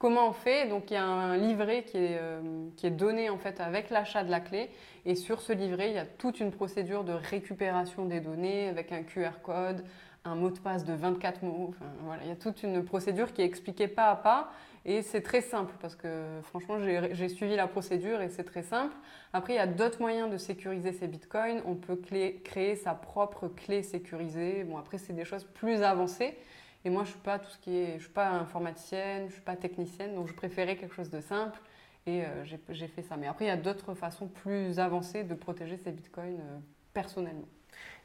Comment 0.00 0.30
on 0.30 0.32
fait? 0.32 0.66
Donc 0.66 0.90
il 0.90 0.94
y 0.94 0.96
a 0.96 1.04
un 1.04 1.36
livret 1.36 1.82
qui 1.82 1.98
est, 1.98 2.16
euh, 2.18 2.40
qui 2.78 2.86
est 2.86 2.90
donné 2.90 3.28
en 3.28 3.36
fait 3.36 3.60
avec 3.60 3.90
l'achat 3.90 4.24
de 4.24 4.30
la 4.30 4.40
clé 4.40 4.70
et 5.04 5.14
sur 5.14 5.42
ce 5.42 5.52
livret 5.52 5.90
il 5.90 5.94
y 5.94 5.98
a 5.98 6.06
toute 6.06 6.40
une 6.40 6.52
procédure 6.52 7.04
de 7.04 7.12
récupération 7.12 8.06
des 8.06 8.20
données 8.20 8.70
avec 8.70 8.92
un 8.92 9.02
QR 9.02 9.42
code, 9.42 9.84
un 10.24 10.36
mot 10.36 10.48
de 10.48 10.58
passe 10.58 10.86
de 10.86 10.94
24 10.94 11.42
mots. 11.42 11.66
Enfin, 11.68 11.84
voilà, 12.04 12.22
il 12.22 12.30
y 12.30 12.32
a 12.32 12.36
toute 12.36 12.62
une 12.62 12.82
procédure 12.82 13.34
qui 13.34 13.42
est 13.42 13.44
expliquée 13.44 13.88
pas 13.88 14.08
à 14.08 14.16
pas 14.16 14.50
et 14.84 15.02
c'est 15.02 15.20
très 15.20 15.42
simple 15.42 15.74
parce 15.80 15.94
que 15.94 16.40
franchement 16.42 16.78
j'ai 16.80 17.28
suivi 17.28 17.54
la 17.54 17.66
procédure 17.66 18.22
et 18.22 18.30
c'est 18.30 18.44
très 18.44 18.62
simple. 18.62 18.96
Après 19.32 19.52
il 19.52 19.56
y 19.56 19.60
a 19.60 19.66
d'autres 19.66 20.00
moyens 20.00 20.30
de 20.30 20.38
sécuriser 20.38 20.92
ces 20.92 21.06
bitcoins. 21.06 21.60
On 21.66 21.74
peut 21.74 21.98
créer 22.44 22.76
sa 22.76 22.94
propre 22.94 23.48
clé 23.48 23.82
sécurisée. 23.82 24.64
Bon 24.64 24.78
après 24.78 24.98
c'est 24.98 25.12
des 25.12 25.24
choses 25.24 25.44
plus 25.44 25.82
avancées. 25.82 26.36
Et 26.84 26.90
moi, 26.90 27.04
je 27.04 27.10
suis 27.10 27.18
pas 27.18 27.38
tout 27.38 27.50
ce 27.50 27.58
qui 27.58 27.76
est, 27.76 27.98
je 27.98 28.04
suis 28.04 28.12
pas 28.12 28.30
informaticienne, 28.30 29.26
je 29.28 29.34
suis 29.34 29.42
pas 29.42 29.56
technicienne, 29.56 30.14
donc 30.14 30.28
je 30.28 30.32
préférais 30.32 30.76
quelque 30.76 30.94
chose 30.94 31.10
de 31.10 31.20
simple 31.20 31.60
et 32.06 32.22
euh, 32.22 32.44
j'ai 32.70 32.88
fait 32.88 33.02
ça. 33.02 33.16
Mais 33.18 33.26
après, 33.26 33.44
il 33.44 33.48
y 33.48 33.50
a 33.50 33.58
d'autres 33.58 33.94
façons 33.94 34.28
plus 34.28 34.78
avancées 34.78 35.24
de 35.24 35.34
protéger 35.34 35.76
ces 35.76 35.92
bitcoins 35.92 36.40
euh, 36.40 36.58
personnellement. 36.94 37.48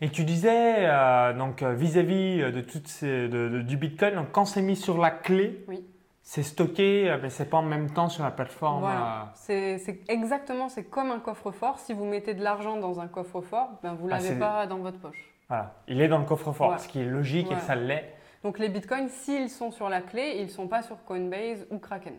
Et 0.02 0.10
tu 0.10 0.26
disais 0.26 0.86
euh, 0.90 1.34
donc 1.34 1.64
vis-à-vis 1.64 2.52
de 2.52 2.62
toutes 2.62 2.88
ces, 2.88 3.30
du 3.30 3.78
bitcoin, 3.78 4.16
donc 4.16 4.32
quand 4.34 4.46
c'est 4.46 4.62
mis 4.62 4.76
sur 4.76 4.98
la 4.98 5.10
clé, 5.10 5.64
oui. 5.70 5.86
C'est 6.28 6.44
stocké, 6.44 7.16
mais 7.22 7.30
c'est 7.30 7.46
pas 7.46 7.58
en 7.58 7.64
même 7.64 7.92
temps 7.92 8.10
sur 8.10 8.24
la 8.24 8.32
plateforme. 8.32 8.82
Voilà. 8.82 9.32
C'est 9.36 9.80
exactement, 10.10 10.70
c'est 10.70 10.84
comme 10.84 11.12
un 11.12 11.20
coffre-fort. 11.20 11.80
Si 11.80 11.94
vous 11.94 12.04
mettez 12.04 12.34
de 12.34 12.44
l'argent 12.44 12.78
dans 12.78 13.00
un 13.00 13.08
coffre-fort, 13.08 13.80
ben 13.84 13.94
vous 13.94 14.08
ah, 14.12 14.18
l'avez 14.18 14.38
pas 14.38 14.66
dans 14.66 14.80
votre 14.80 15.00
poche. 15.00 15.34
Voilà, 15.48 15.76
il 15.88 16.02
est 16.02 16.08
dans 16.08 16.18
le 16.18 16.26
coffre-fort, 16.26 16.80
ce 16.80 16.88
qui 16.88 17.00
est 17.00 17.06
logique 17.06 17.52
et 17.52 17.60
ça 17.60 17.76
l'est. 17.76 18.12
Donc 18.44 18.60
les 18.60 18.70
bitcoins, 18.70 19.08
s'ils 19.08 19.50
sont 19.50 19.72
sur 19.72 19.88
la 19.88 20.02
clé, 20.02 20.38
ils 20.38 20.46
ne 20.46 20.50
sont 20.50 20.68
pas 20.68 20.82
sur 20.82 21.04
Coinbase 21.06 21.68
ou 21.70 21.78
Kraken 21.78 22.16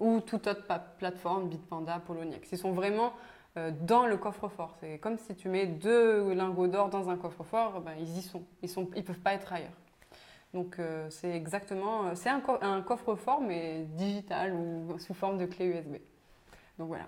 ou 0.00 0.20
toute 0.20 0.46
autre 0.46 0.64
plateforme, 0.98 1.48
Bitpanda, 1.48 2.00
Poloniex. 2.06 2.50
Ils 2.52 2.58
sont 2.58 2.72
vraiment 2.72 3.12
euh, 3.56 3.70
dans 3.82 4.06
le 4.06 4.16
coffre-fort. 4.16 4.74
C'est 4.80 4.98
comme 4.98 5.18
si 5.18 5.34
tu 5.34 5.48
mets 5.48 5.66
deux 5.66 6.32
lingots 6.34 6.66
d'or 6.66 6.90
dans 6.90 7.08
un 7.08 7.16
coffre-fort, 7.16 7.80
ben, 7.80 7.92
ils 7.98 8.18
y 8.18 8.22
sont. 8.22 8.42
Ils 8.62 8.70
ne 8.76 8.86
ils 8.96 9.04
peuvent 9.04 9.20
pas 9.20 9.34
être 9.34 9.52
ailleurs. 9.52 9.76
Donc 10.54 10.78
euh, 10.78 11.08
c'est 11.10 11.30
exactement, 11.30 12.06
euh, 12.06 12.10
c'est 12.14 12.30
un, 12.30 12.42
un 12.62 12.80
coffre-fort 12.80 13.40
mais 13.40 13.84
digital 13.96 14.54
ou 14.54 14.98
sous 14.98 15.14
forme 15.14 15.38
de 15.38 15.46
clé 15.46 15.66
USB. 15.66 15.96
Donc 16.78 16.88
voilà. 16.88 17.06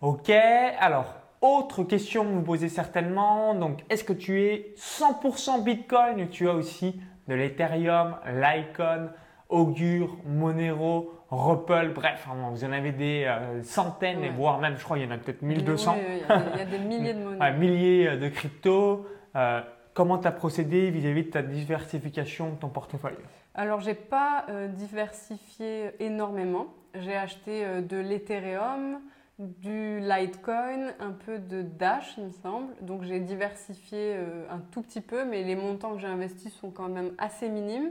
Ok, 0.00 0.30
alors 0.30 1.14
autre 1.40 1.84
question 1.84 2.24
que 2.24 2.30
vous 2.30 2.42
posez 2.42 2.68
certainement, 2.68 3.54
donc 3.54 3.84
est-ce 3.90 4.02
que 4.02 4.12
tu 4.12 4.42
es 4.42 4.74
100% 4.76 5.62
Bitcoin 5.62 6.22
ou 6.22 6.26
tu 6.26 6.48
as 6.48 6.54
aussi 6.54 7.00
de 7.28 7.34
l'Ethereum, 7.34 8.16
l'Icon, 8.26 9.10
Augur, 9.48 10.16
Monero, 10.26 11.12
Ripple, 11.30 11.92
bref, 11.94 12.26
vous 12.50 12.64
en 12.64 12.72
avez 12.72 12.92
des 12.92 13.24
euh, 13.26 13.62
centaines, 13.62 14.24
et 14.24 14.30
voire 14.30 14.58
même, 14.58 14.76
je 14.76 14.84
crois, 14.84 14.98
il 14.98 15.04
y 15.04 15.06
en 15.06 15.10
a 15.10 15.18
peut-être 15.18 15.42
1200. 15.42 15.96
il, 15.96 16.58
y 16.58 16.60
a, 16.60 16.64
des 16.64 16.78
milliers 16.78 17.14
de 17.14 17.18
monnaies. 17.24 17.52
milliers 17.52 18.16
de 18.16 18.28
cryptos. 18.28 19.06
Euh, 19.36 19.60
comment 19.94 20.18
tu 20.18 20.26
as 20.26 20.32
procédé 20.32 20.90
vis-à-vis 20.90 21.24
de 21.24 21.30
ta 21.30 21.42
diversification 21.42 22.50
de 22.50 22.56
ton 22.56 22.68
portefeuille? 22.68 23.16
Alors, 23.54 23.80
je 23.80 23.86
n'ai 23.86 23.94
pas 23.94 24.46
diversifié 24.68 25.92
énormément. 26.00 26.66
J'ai 26.94 27.14
acheté 27.16 27.64
de 27.82 27.96
l'Ethereum, 27.96 28.98
du 29.38 29.98
Litecoin, 30.00 30.94
un 31.00 31.10
peu 31.10 31.38
de 31.38 31.62
Dash, 31.62 32.14
il 32.18 32.26
me 32.26 32.30
semble. 32.30 32.72
Donc 32.80 33.02
j'ai 33.02 33.18
diversifié 33.20 34.14
euh, 34.14 34.46
un 34.50 34.58
tout 34.58 34.82
petit 34.82 35.00
peu, 35.00 35.24
mais 35.24 35.42
les 35.42 35.56
montants 35.56 35.94
que 35.94 36.00
j'ai 36.00 36.06
investis 36.06 36.52
sont 36.54 36.70
quand 36.70 36.88
même 36.88 37.12
assez 37.18 37.48
minimes. 37.48 37.90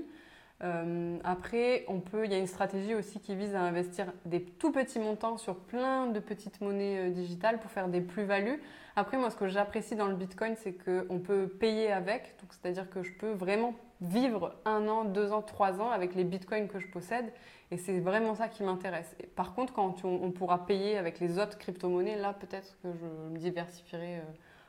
Euh, 0.61 1.17
après, 1.23 1.83
on 1.87 1.99
peut, 1.99 2.25
il 2.25 2.31
y 2.31 2.35
a 2.35 2.37
une 2.37 2.47
stratégie 2.47 2.95
aussi 2.95 3.19
qui 3.19 3.35
vise 3.35 3.53
à 3.55 3.61
investir 3.61 4.13
des 4.25 4.43
tout 4.43 4.71
petits 4.71 4.99
montants 4.99 5.37
sur 5.37 5.57
plein 5.57 6.07
de 6.07 6.19
petites 6.19 6.61
monnaies 6.61 7.09
euh, 7.09 7.09
digitales 7.09 7.59
pour 7.59 7.71
faire 7.71 7.89
des 7.89 8.01
plus-values. 8.01 8.61
Après, 8.95 9.17
moi, 9.17 9.29
ce 9.29 9.35
que 9.35 9.47
j'apprécie 9.47 9.95
dans 9.95 10.07
le 10.07 10.15
Bitcoin, 10.15 10.55
c'est 10.55 10.73
qu'on 10.73 11.19
peut 11.19 11.47
payer 11.47 11.91
avec. 11.91 12.35
C'est-à-dire 12.49 12.89
que 12.89 13.03
je 13.03 13.11
peux 13.11 13.31
vraiment 13.31 13.73
vivre 14.01 14.55
un 14.65 14.87
an, 14.87 15.05
deux 15.05 15.31
ans, 15.31 15.41
trois 15.41 15.81
ans 15.81 15.89
avec 15.89 16.15
les 16.15 16.23
Bitcoins 16.23 16.67
que 16.67 16.79
je 16.79 16.87
possède. 16.87 17.33
Et 17.71 17.77
c'est 17.77 17.99
vraiment 17.99 18.35
ça 18.35 18.47
qui 18.47 18.63
m'intéresse. 18.63 19.15
Par 19.35 19.55
contre, 19.55 19.73
quand 19.73 20.05
on, 20.05 20.31
pourra 20.31 20.65
payer 20.65 20.97
avec 20.97 21.19
les 21.19 21.39
autres 21.39 21.57
crypto-monnaies, 21.57 22.17
là, 22.17 22.33
peut-être 22.33 22.77
que 22.83 22.89
je 22.93 23.05
me 23.33 23.37
diversifierai. 23.39 24.17
Euh, 24.17 24.21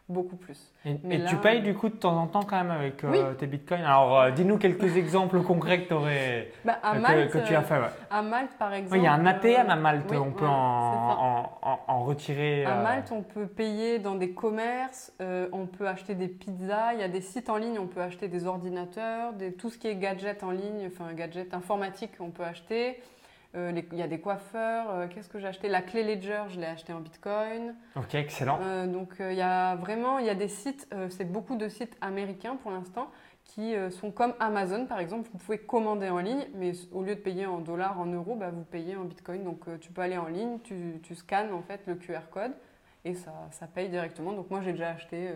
beaucoup 0.09 0.37
plus. 0.37 0.71
Et, 0.85 1.25
tu 1.25 1.37
payes 1.37 1.63
du 1.63 1.75
coup 1.75 1.89
de 1.89 1.95
temps 1.95 2.17
en 2.17 2.27
temps 2.27 2.43
quand 2.43 2.59
même 2.59 2.71
avec 2.71 3.03
euh, 3.05 3.33
tes 3.35 3.47
bitcoins. 3.47 3.85
Alors 3.85 4.21
euh, 4.21 4.31
dis-nous 4.33 4.59
quelques 4.59 4.97
exemples 4.99 5.41
concrets 5.41 5.85
que, 5.85 5.95
aurais, 5.95 6.53
bah, 6.65 6.79
que, 6.83 7.39
tu 7.47 7.55
as 7.55 7.63
fait. 7.63 7.81
À 8.11 8.21
Malte 8.21 8.51
par 8.59 8.75
exemple. 8.75 8.99
il 8.99 9.03
y 9.03 9.07
a 9.07 9.15
un 9.15 9.25
ATM 9.25 9.71
à 9.71 9.77
Malte, 9.77 10.13
on 10.13 10.31
peut 10.31 10.47
en, 10.47 11.59
en, 11.89 12.05
retirer. 12.05 12.67
À 12.67 12.75
Malte, 12.77 13.13
on 13.13 13.23
peut 13.23 13.47
payer 13.47 13.99
dans 13.99 14.15
des 14.15 14.33
commerces, 14.33 15.13
on 15.21 15.67
peut 15.67 15.89
acheter 15.89 16.15
des 16.15 16.29
pizzas, 16.29 16.93
il 16.93 17.01
y 17.01 17.05
a 17.05 17.09
des 17.09 17.23
sites 17.23 17.49
en 17.49 17.57
ligne, 17.57 17.79
on 17.79 17.87
peut 17.87 18.03
acheter 18.03 18.29
des 18.29 18.47
ordinateurs, 18.47 19.33
des, 19.33 19.55
tout 19.55 19.71
ce 19.71 19.79
qui 19.79 19.89
est 19.89 19.97
gadget 19.97 20.43
en 20.43 20.51
ligne, 20.51 20.87
enfin 20.87 21.15
gadget 21.15 21.55
informatique, 21.55 22.13
on 22.21 22.31
peut 22.31 22.45
acheter. 22.45 23.01
Euh, 23.55 23.73
il 23.93 23.99
y 23.99 24.03
a 24.03 24.09
des 24.09 24.19
coiffeurs. 24.19 24.91
Euh, 24.91 25.07
qu'est-ce 25.09 25.29
que 25.29 25.39
j'ai 25.39 25.47
acheté? 25.47 25.69
La 25.69 25.83
clé 25.83 26.03
Ledger, 26.03 26.45
je 26.49 26.59
l'ai 26.59 26.67
acheté 26.67 26.93
en 26.93 27.01
Bitcoin. 27.01 27.75
Ok, 27.97 28.15
excellent. 28.15 28.59
Euh, 28.61 28.87
donc 28.87 29.15
il 29.21 29.35
y 29.35 29.43
a 29.43 29.77
vraiment, 29.77 30.19
il 30.19 30.27
y 30.27 30.31
a 30.31 30.35
des 30.35 30.49
sites, 30.49 30.89
c'est 31.11 31.31
beaucoup 31.31 31.57
de 31.57 31.69
sites 31.69 31.97
américains 32.01 32.57
pour 32.57 32.71
l'instant 32.71 33.11
qui 33.45 33.75
sont 33.91 34.11
comme 34.11 34.35
Amazon 34.41 34.87
par 34.87 34.99
exemple. 34.99 35.29
Vous 35.33 35.39
pouvez 35.39 35.59
commander 35.59 36.09
en 36.09 36.19
ligne, 36.19 36.47
mais 36.55 36.73
au 36.93 37.03
lieu 37.03 37.15
de 37.15 37.21
payer 37.21 37.47
en 37.47 37.59
dollars, 37.59 38.01
en 38.01 38.07
euros, 38.07 38.35
bah, 38.37 38.51
vous 38.51 38.65
payez 38.65 38.97
en 38.97 39.05
Bitcoin. 39.05 39.45
Donc 39.45 39.67
tu 39.81 39.93
peux 39.93 40.03
aller 40.03 40.19
en 40.19 40.27
ligne, 40.27 40.59
tu, 40.65 41.01
tu 41.03 41.15
scannes 41.15 41.53
en 41.53 41.63
fait 41.63 41.83
le 41.87 41.95
QR 41.95 42.31
code 42.31 42.53
et 43.05 43.15
ça, 43.15 43.33
ça 43.51 43.67
paye 43.67 43.91
directement. 43.91 44.33
Donc 44.33 44.51
moi 44.51 44.63
j'ai 44.63 44.73
déjà 44.73 44.91
acheté 44.91 45.31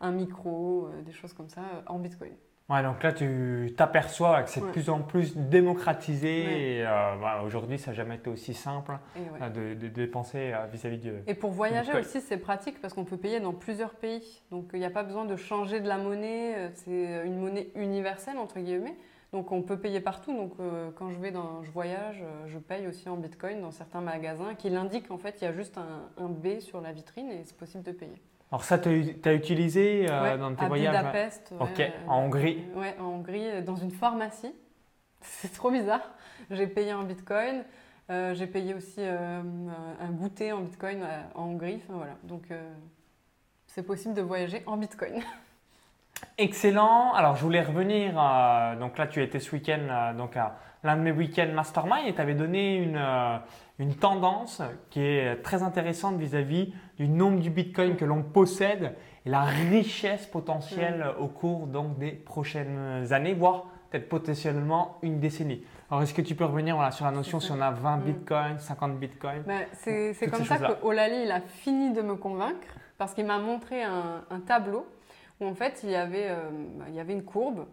un 0.00 0.10
micro, 0.10 0.88
des 1.04 1.12
choses 1.12 1.34
comme 1.34 1.50
ça 1.50 1.62
en 1.86 1.98
Bitcoin. 1.98 2.32
Ouais, 2.70 2.84
donc 2.84 3.02
là, 3.02 3.12
tu 3.12 3.74
t'aperçois 3.76 4.44
que 4.44 4.50
c'est 4.50 4.60
de 4.60 4.66
plus 4.66 4.90
en 4.90 5.00
plus 5.00 5.36
démocratisé. 5.36 6.76
Et 6.76 6.86
euh, 6.86 7.16
bah, 7.20 7.42
aujourd'hui, 7.44 7.78
ça 7.78 7.90
n'a 7.90 7.96
jamais 7.96 8.14
été 8.14 8.30
aussi 8.30 8.54
simple 8.54 8.96
euh, 9.42 9.74
de, 9.74 9.88
dépenser 9.88 10.52
euh, 10.54 10.66
vis-à-vis 10.72 10.98
de. 10.98 11.16
Et 11.26 11.34
pour 11.34 11.50
voyager 11.50 11.92
aussi, 11.98 12.20
c'est 12.20 12.36
pratique 12.36 12.80
parce 12.80 12.94
qu'on 12.94 13.04
peut 13.04 13.16
payer 13.16 13.40
dans 13.40 13.52
plusieurs 13.52 13.94
pays. 13.94 14.42
Donc 14.52 14.70
il 14.72 14.78
n'y 14.78 14.84
a 14.84 14.90
pas 14.90 15.02
besoin 15.02 15.24
de 15.24 15.34
changer 15.34 15.80
de 15.80 15.88
la 15.88 15.98
monnaie. 15.98 16.70
C'est 16.74 17.24
une 17.24 17.40
monnaie 17.40 17.70
universelle, 17.74 18.38
entre 18.38 18.60
guillemets. 18.60 18.96
Donc 19.32 19.50
on 19.50 19.62
peut 19.62 19.78
payer 19.78 20.00
partout. 20.00 20.32
Donc 20.32 20.52
quand 20.94 21.10
je 21.10 21.18
vais 21.18 21.32
dans, 21.32 21.64
je 21.64 21.72
voyage, 21.72 22.22
je 22.46 22.58
paye 22.58 22.86
aussi 22.86 23.08
en 23.08 23.16
Bitcoin 23.16 23.60
dans 23.60 23.72
certains 23.72 24.00
magasins 24.00 24.54
qui 24.54 24.70
l'indiquent 24.70 25.10
en 25.10 25.18
fait. 25.18 25.38
Il 25.40 25.44
y 25.44 25.48
a 25.48 25.52
juste 25.52 25.76
un, 25.76 26.08
un 26.22 26.28
B 26.28 26.60
sur 26.60 26.80
la 26.80 26.92
vitrine 26.92 27.30
et 27.30 27.42
c'est 27.44 27.56
possible 27.56 27.82
de 27.82 27.92
payer. 27.92 28.22
Alors 28.52 28.64
ça, 28.64 28.78
tu 28.78 28.88
as, 29.24 29.32
utilisé 29.32 30.06
euh, 30.10 30.36
dans 30.36 30.54
tes 30.54 30.64
à 30.64 30.68
voyages 30.68 30.96
Budapest, 30.96 31.54
Ok, 31.60 31.82
en 32.08 32.24
Hongrie 32.24 32.64
Oui, 32.74 32.88
en 32.98 33.04
Hongrie, 33.04 33.62
dans 33.62 33.76
une 33.76 33.92
pharmacie. 33.92 34.52
C'est 35.20 35.52
trop 35.52 35.70
bizarre. 35.70 36.10
J'ai 36.50 36.66
payé 36.66 36.92
en 36.92 37.04
bitcoin. 37.04 37.62
Euh, 38.10 38.34
j'ai 38.34 38.48
payé 38.48 38.74
aussi 38.74 38.98
euh, 38.98 39.40
un 40.00 40.10
goûter 40.10 40.50
en 40.50 40.62
bitcoin 40.62 41.06
en 41.36 41.44
Hongrie. 41.44 41.80
Enfin, 41.84 41.96
voilà. 41.96 42.16
Donc 42.24 42.48
c'est 43.68 43.84
possible 43.84 44.14
de 44.14 44.22
voyager 44.22 44.64
en 44.66 44.76
bitcoin. 44.76 45.22
Excellent. 46.38 47.12
Alors 47.12 47.36
je 47.36 47.42
voulais 47.42 47.62
revenir. 47.62 48.14
donc 48.80 48.98
là, 48.98 49.06
tu 49.06 49.22
étais 49.22 49.38
ce 49.38 49.54
week-end 49.54 50.14
donc 50.18 50.36
à 50.36 50.56
l'un 50.82 50.96
de 50.96 51.02
mes 51.02 51.12
week-ends 51.12 51.52
mastermind 51.54 52.06
et 52.06 52.14
tu 52.14 52.20
avais 52.20 52.34
donné 52.34 52.76
une, 52.76 53.00
une 53.78 53.94
tendance 53.94 54.62
qui 54.90 55.00
est 55.00 55.36
très 55.42 55.62
intéressante 55.62 56.16
vis-à-vis 56.18 56.72
du 56.98 57.08
nombre 57.08 57.40
du 57.40 57.50
Bitcoin 57.50 57.96
que 57.96 58.04
l'on 58.04 58.22
possède 58.22 58.94
et 59.26 59.30
la 59.30 59.42
richesse 59.42 60.26
potentielle 60.26 61.06
au 61.18 61.28
cours 61.28 61.66
donc, 61.66 61.98
des 61.98 62.12
prochaines 62.12 63.12
années, 63.12 63.34
voire 63.34 63.66
peut-être 63.90 64.08
potentiellement 64.08 64.98
une 65.02 65.18
décennie. 65.18 65.64
Alors, 65.90 66.02
est-ce 66.02 66.14
que 66.14 66.22
tu 66.22 66.34
peux 66.34 66.44
revenir 66.44 66.76
voilà, 66.76 66.90
sur 66.92 67.04
la 67.04 67.10
notion 67.10 67.40
si 67.40 67.50
on 67.50 67.60
a 67.60 67.70
20 67.70 67.96
bitcoins, 67.98 68.58
50 68.58 68.98
bitcoins 68.98 69.42
bah, 69.46 69.54
C'est 69.72 70.30
comme 70.30 70.44
ça 70.44 70.58
que 70.58 70.84
Olali 70.84 71.24
il 71.24 71.30
a 71.30 71.40
fini 71.40 71.92
de 71.92 72.02
me 72.02 72.14
convaincre 72.14 72.68
parce 72.98 73.14
qu'il 73.14 73.26
m'a 73.26 73.38
montré 73.38 73.82
un, 73.82 74.40
tableau 74.46 74.86
où 75.40 75.46
en 75.46 75.54
fait 75.54 75.80
il 75.82 75.90
y, 75.90 75.96
avait, 75.96 76.28
euh, 76.28 76.50
il 76.88 76.94
y 76.94 77.00
avait 77.00 77.14
une 77.14 77.24
courbe 77.24 77.66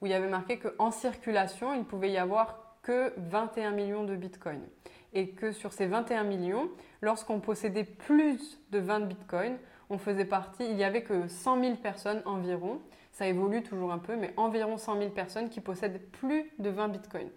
où 0.00 0.06
il 0.06 0.12
y 0.12 0.14
avait 0.14 0.28
marqué 0.28 0.58
qu'en 0.58 0.90
circulation, 0.90 1.74
il 1.74 1.84
pouvait 1.84 2.10
y 2.10 2.18
avoir 2.18 2.76
que 2.82 3.12
21 3.16 3.72
millions 3.72 4.04
de 4.04 4.16
bitcoins 4.16 4.66
et 5.12 5.30
que 5.30 5.52
sur 5.52 5.72
ces 5.72 5.86
21 5.86 6.24
millions, 6.24 6.70
lorsqu'on 7.00 7.40
possédait 7.40 7.84
plus 7.84 8.60
de 8.70 8.78
20 8.78 9.00
bitcoins, 9.00 9.58
on 9.90 9.98
faisait 9.98 10.24
partie, 10.24 10.64
il 10.64 10.76
n'y 10.76 10.84
avait 10.84 11.02
que 11.02 11.26
100 11.26 11.60
000 11.60 11.76
personnes 11.76 12.22
environ, 12.24 12.80
ça 13.12 13.26
évolue 13.26 13.62
toujours 13.62 13.92
un 13.92 13.98
peu, 13.98 14.14
mais 14.16 14.32
environ 14.36 14.76
100 14.76 14.98
000 14.98 15.10
personnes 15.10 15.48
qui 15.48 15.60
possèdent 15.60 16.00
plus 16.12 16.50
de 16.58 16.70
20 16.70 16.88
bitcoins. 16.88 17.30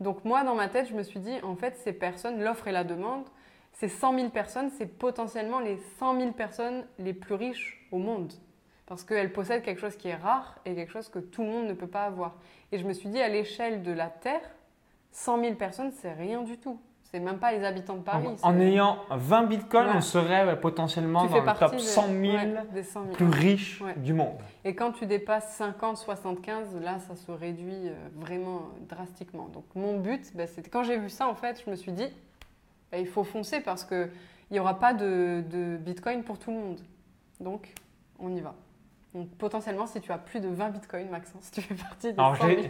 Donc 0.00 0.24
moi, 0.24 0.42
dans 0.42 0.54
ma 0.54 0.68
tête, 0.68 0.88
je 0.88 0.94
me 0.94 1.02
suis 1.02 1.20
dit, 1.20 1.38
en 1.42 1.54
fait, 1.54 1.76
ces 1.76 1.92
personnes, 1.92 2.42
l'offre 2.42 2.66
et 2.66 2.72
la 2.72 2.82
demande, 2.82 3.24
ces 3.74 3.88
100 3.88 4.14
000 4.16 4.30
personnes, 4.30 4.70
c'est 4.70 4.86
potentiellement 4.86 5.60
les 5.60 5.78
100 5.98 6.18
000 6.18 6.32
personnes 6.32 6.86
les 6.98 7.12
plus 7.12 7.34
riches 7.34 7.86
au 7.92 7.98
monde. 7.98 8.32
Parce 8.86 9.04
qu'elles 9.04 9.32
possèdent 9.32 9.62
quelque 9.62 9.80
chose 9.80 9.96
qui 9.96 10.08
est 10.08 10.16
rare 10.16 10.58
et 10.64 10.74
quelque 10.74 10.92
chose 10.92 11.08
que 11.08 11.18
tout 11.18 11.42
le 11.42 11.48
monde 11.48 11.66
ne 11.66 11.72
peut 11.72 11.86
pas 11.86 12.04
avoir. 12.04 12.34
Et 12.72 12.78
je 12.78 12.86
me 12.86 12.92
suis 12.92 13.08
dit, 13.08 13.20
à 13.20 13.28
l'échelle 13.28 13.82
de 13.82 13.92
la 13.92 14.08
Terre, 14.08 14.42
100 15.12 15.40
000 15.40 15.54
personnes, 15.54 15.92
c'est 15.92 16.12
rien 16.12 16.42
du 16.42 16.58
tout. 16.58 16.78
C'est 17.12 17.20
même 17.20 17.38
pas 17.38 17.52
les 17.52 17.62
habitants 17.62 17.96
de 17.96 18.02
Paris. 18.02 18.26
En, 18.42 18.58
ayant 18.58 18.98
20 19.10 19.42
bitcoins, 19.42 19.90
on 19.94 20.00
serait 20.00 20.58
potentiellement 20.58 21.26
dans 21.26 21.40
le 21.40 21.58
top 21.58 21.78
100 21.78 22.06
000, 22.08 23.12
plus 23.12 23.28
riches 23.28 23.82
du 23.96 24.14
monde. 24.14 24.38
Et 24.64 24.74
quand 24.74 24.92
tu 24.92 25.04
dépasses 25.04 25.54
50, 25.56 25.98
75, 25.98 26.74
là, 26.80 26.98
ça 27.00 27.14
se 27.14 27.30
réduit 27.30 27.88
euh, 27.88 27.94
vraiment 28.16 28.62
drastiquement. 28.88 29.48
Donc 29.48 29.64
mon 29.74 29.98
but, 29.98 30.34
bah, 30.34 30.46
c'était 30.46 30.70
quand 30.70 30.84
j'ai 30.84 30.96
vu 30.96 31.10
ça, 31.10 31.28
en 31.28 31.34
fait, 31.34 31.62
je 31.62 31.70
me 31.70 31.76
suis 31.76 31.92
dit, 31.92 32.08
bah, 32.90 32.96
il 32.96 33.06
faut 33.06 33.24
foncer 33.24 33.60
parce 33.60 33.84
qu'il 33.84 34.08
n'y 34.50 34.58
aura 34.58 34.78
pas 34.78 34.94
de, 34.94 35.44
de 35.50 35.76
bitcoin 35.76 36.22
pour 36.22 36.38
tout 36.38 36.50
le 36.50 36.56
monde. 36.56 36.80
Donc, 37.40 37.74
on 38.18 38.34
y 38.34 38.40
va. 38.40 38.54
Donc 39.14 39.28
potentiellement, 39.36 39.86
si 39.86 40.00
tu 40.00 40.10
as 40.10 40.16
plus 40.16 40.40
de 40.40 40.48
20 40.48 40.70
bitcoins, 40.70 41.10
Maxence, 41.10 41.50
tu 41.50 41.60
fais 41.60 41.74
partie 41.74 42.14
des 42.14 42.18
Alors, 42.18 42.34
100 42.36 42.46
000. 42.46 42.60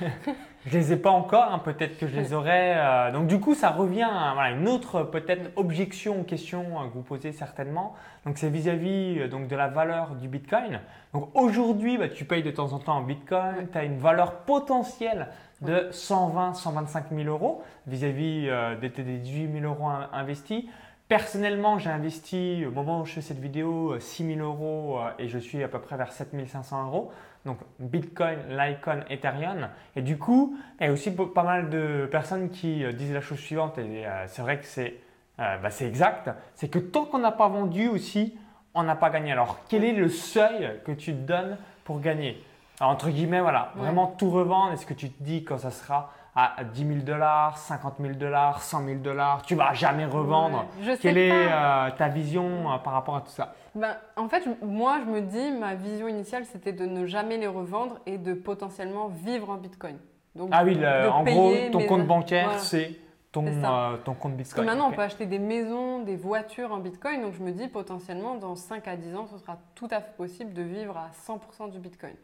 Je 0.66 0.78
les 0.78 0.92
ai 0.92 0.96
pas 0.96 1.10
encore, 1.10 1.52
hein, 1.52 1.60
peut-être 1.60 1.98
que 1.98 2.06
je 2.06 2.14
les 2.14 2.32
aurai. 2.32 2.76
Euh, 2.76 3.10
donc 3.10 3.26
du 3.26 3.40
coup, 3.40 3.54
ça 3.54 3.70
revient 3.70 4.08
à 4.08 4.50
une 4.52 4.68
autre 4.68 5.02
peut-être 5.02 5.50
objection 5.56 6.20
ou 6.20 6.22
question 6.22 6.80
euh, 6.80 6.88
que 6.88 6.94
vous 6.94 7.02
posez 7.02 7.32
certainement. 7.32 7.94
Donc 8.24 8.38
c'est 8.38 8.48
vis-à-vis 8.48 9.18
euh, 9.18 9.28
donc 9.28 9.48
de 9.48 9.56
la 9.56 9.66
valeur 9.66 10.14
du 10.14 10.28
bitcoin. 10.28 10.80
Donc 11.14 11.30
aujourd'hui, 11.34 11.98
bah, 11.98 12.08
tu 12.08 12.24
payes 12.24 12.44
de 12.44 12.52
temps 12.52 12.72
en 12.72 12.78
temps 12.78 12.96
en 12.96 13.02
bitcoin, 13.02 13.68
tu 13.72 13.78
as 13.78 13.82
une 13.82 13.98
valeur 13.98 14.40
potentielle 14.42 15.28
de 15.62 15.88
120, 15.90 16.54
125 16.54 17.06
000 17.10 17.28
euros 17.28 17.62
vis-à-vis 17.88 18.48
des 18.80 19.18
18 19.18 19.60
000 19.60 19.64
euros 19.64 19.88
investis. 20.12 20.64
Personnellement, 21.12 21.78
j'ai 21.78 21.90
investi 21.90 22.64
au 22.66 22.70
moment 22.70 23.02
où 23.02 23.04
je 23.04 23.12
fais 23.12 23.20
cette 23.20 23.38
vidéo 23.38 24.00
6 24.00 24.34
000 24.36 24.40
euros 24.40 24.98
euh, 24.98 25.10
et 25.18 25.28
je 25.28 25.36
suis 25.36 25.62
à 25.62 25.68
peu 25.68 25.78
près 25.78 25.98
vers 25.98 26.10
7 26.10 26.30
500 26.48 26.86
euros. 26.86 27.12
Donc 27.44 27.58
Bitcoin, 27.78 28.38
Litecoin, 28.48 29.00
Ethereum. 29.10 29.68
Et 29.94 30.00
du 30.00 30.16
coup, 30.16 30.56
il 30.80 30.86
y 30.86 30.88
a 30.88 30.90
aussi 30.90 31.10
pas 31.10 31.42
mal 31.42 31.68
de 31.68 32.08
personnes 32.10 32.48
qui 32.48 32.82
euh, 32.82 32.92
disent 32.92 33.12
la 33.12 33.20
chose 33.20 33.38
suivante, 33.40 33.76
et 33.76 34.06
euh, 34.06 34.24
c'est 34.26 34.40
vrai 34.40 34.58
que 34.58 34.64
c'est 34.64 34.94
bah, 35.36 35.68
exact, 35.80 36.30
c'est 36.54 36.68
que 36.68 36.78
tant 36.78 37.04
qu'on 37.04 37.18
n'a 37.18 37.32
pas 37.32 37.48
vendu 37.48 37.88
aussi, 37.88 38.38
on 38.72 38.82
n'a 38.82 38.96
pas 38.96 39.10
gagné. 39.10 39.32
Alors 39.32 39.58
quel 39.68 39.84
est 39.84 39.92
le 39.92 40.08
seuil 40.08 40.80
que 40.86 40.92
tu 40.92 41.12
te 41.12 41.26
donnes 41.26 41.58
pour 41.84 42.00
gagner? 42.00 42.42
Entre 42.80 43.10
guillemets, 43.10 43.42
voilà, 43.42 43.72
vraiment 43.76 44.06
tout 44.06 44.30
revendre. 44.30 44.72
Est-ce 44.72 44.86
que 44.86 44.94
tu 44.94 45.10
te 45.10 45.22
dis 45.22 45.44
quand 45.44 45.58
ça 45.58 45.70
sera 45.72 46.10
à 46.34 46.64
10 46.64 46.86
000 46.86 46.98
dollars, 47.00 47.58
50 47.58 47.96
000 48.00 48.14
dollars, 48.14 48.62
100 48.62 48.84
000 48.84 48.98
dollars, 49.00 49.42
tu 49.42 49.54
vas 49.54 49.74
jamais 49.74 50.06
revendre. 50.06 50.66
Quelle 51.00 51.18
est 51.18 51.30
euh, 51.30 51.90
ta 51.90 52.08
vision 52.08 52.72
euh, 52.72 52.78
par 52.78 52.94
rapport 52.94 53.16
à 53.16 53.20
tout 53.20 53.30
ça? 53.30 53.54
Ben, 53.74 53.96
En 54.16 54.28
fait, 54.28 54.48
moi, 54.62 55.00
je 55.04 55.10
me 55.10 55.20
dis, 55.20 55.50
ma 55.50 55.74
vision 55.74 56.08
initiale, 56.08 56.46
c'était 56.46 56.72
de 56.72 56.86
ne 56.86 57.04
jamais 57.04 57.36
les 57.36 57.46
revendre 57.46 57.98
et 58.06 58.16
de 58.16 58.32
potentiellement 58.32 59.08
vivre 59.08 59.50
en 59.50 59.56
Bitcoin. 59.56 59.98
Donc, 60.34 60.48
ah 60.52 60.64
oui, 60.64 60.78
en 61.12 61.22
gros, 61.22 61.52
ton 61.70 61.86
compte 61.86 62.06
bancaire, 62.06 62.58
c'est 62.60 62.98
ton, 63.30 63.46
euh, 63.46 63.96
ton, 63.98 64.14
compte 64.14 64.34
Bitcoin. 64.34 64.38
Parce 64.38 64.54
que 64.54 64.60
maintenant, 64.62 64.88
on 64.88 64.92
peut 64.92 65.02
acheter 65.02 65.26
des 65.26 65.38
maisons, 65.38 66.00
des 66.00 66.16
voitures 66.16 66.72
en 66.72 66.78
Bitcoin. 66.78 67.20
Donc, 67.20 67.34
je 67.34 67.42
me 67.42 67.52
dis, 67.52 67.68
potentiellement, 67.68 68.36
dans 68.36 68.54
5 68.54 68.88
à 68.88 68.96
10 68.96 69.16
ans, 69.16 69.26
ce 69.26 69.36
sera 69.36 69.58
tout 69.74 69.88
à 69.90 70.00
fait 70.00 70.16
possible 70.16 70.54
de 70.54 70.62
vivre 70.62 70.96
à 70.96 71.10
100% 71.26 71.70
du 71.70 71.78
Bitcoin. 71.78 72.14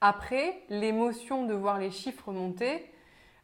Après, 0.00 0.58
l'émotion 0.68 1.46
de 1.46 1.54
voir 1.54 1.78
les 1.78 1.92
chiffres 1.92 2.32
monter, 2.32 2.90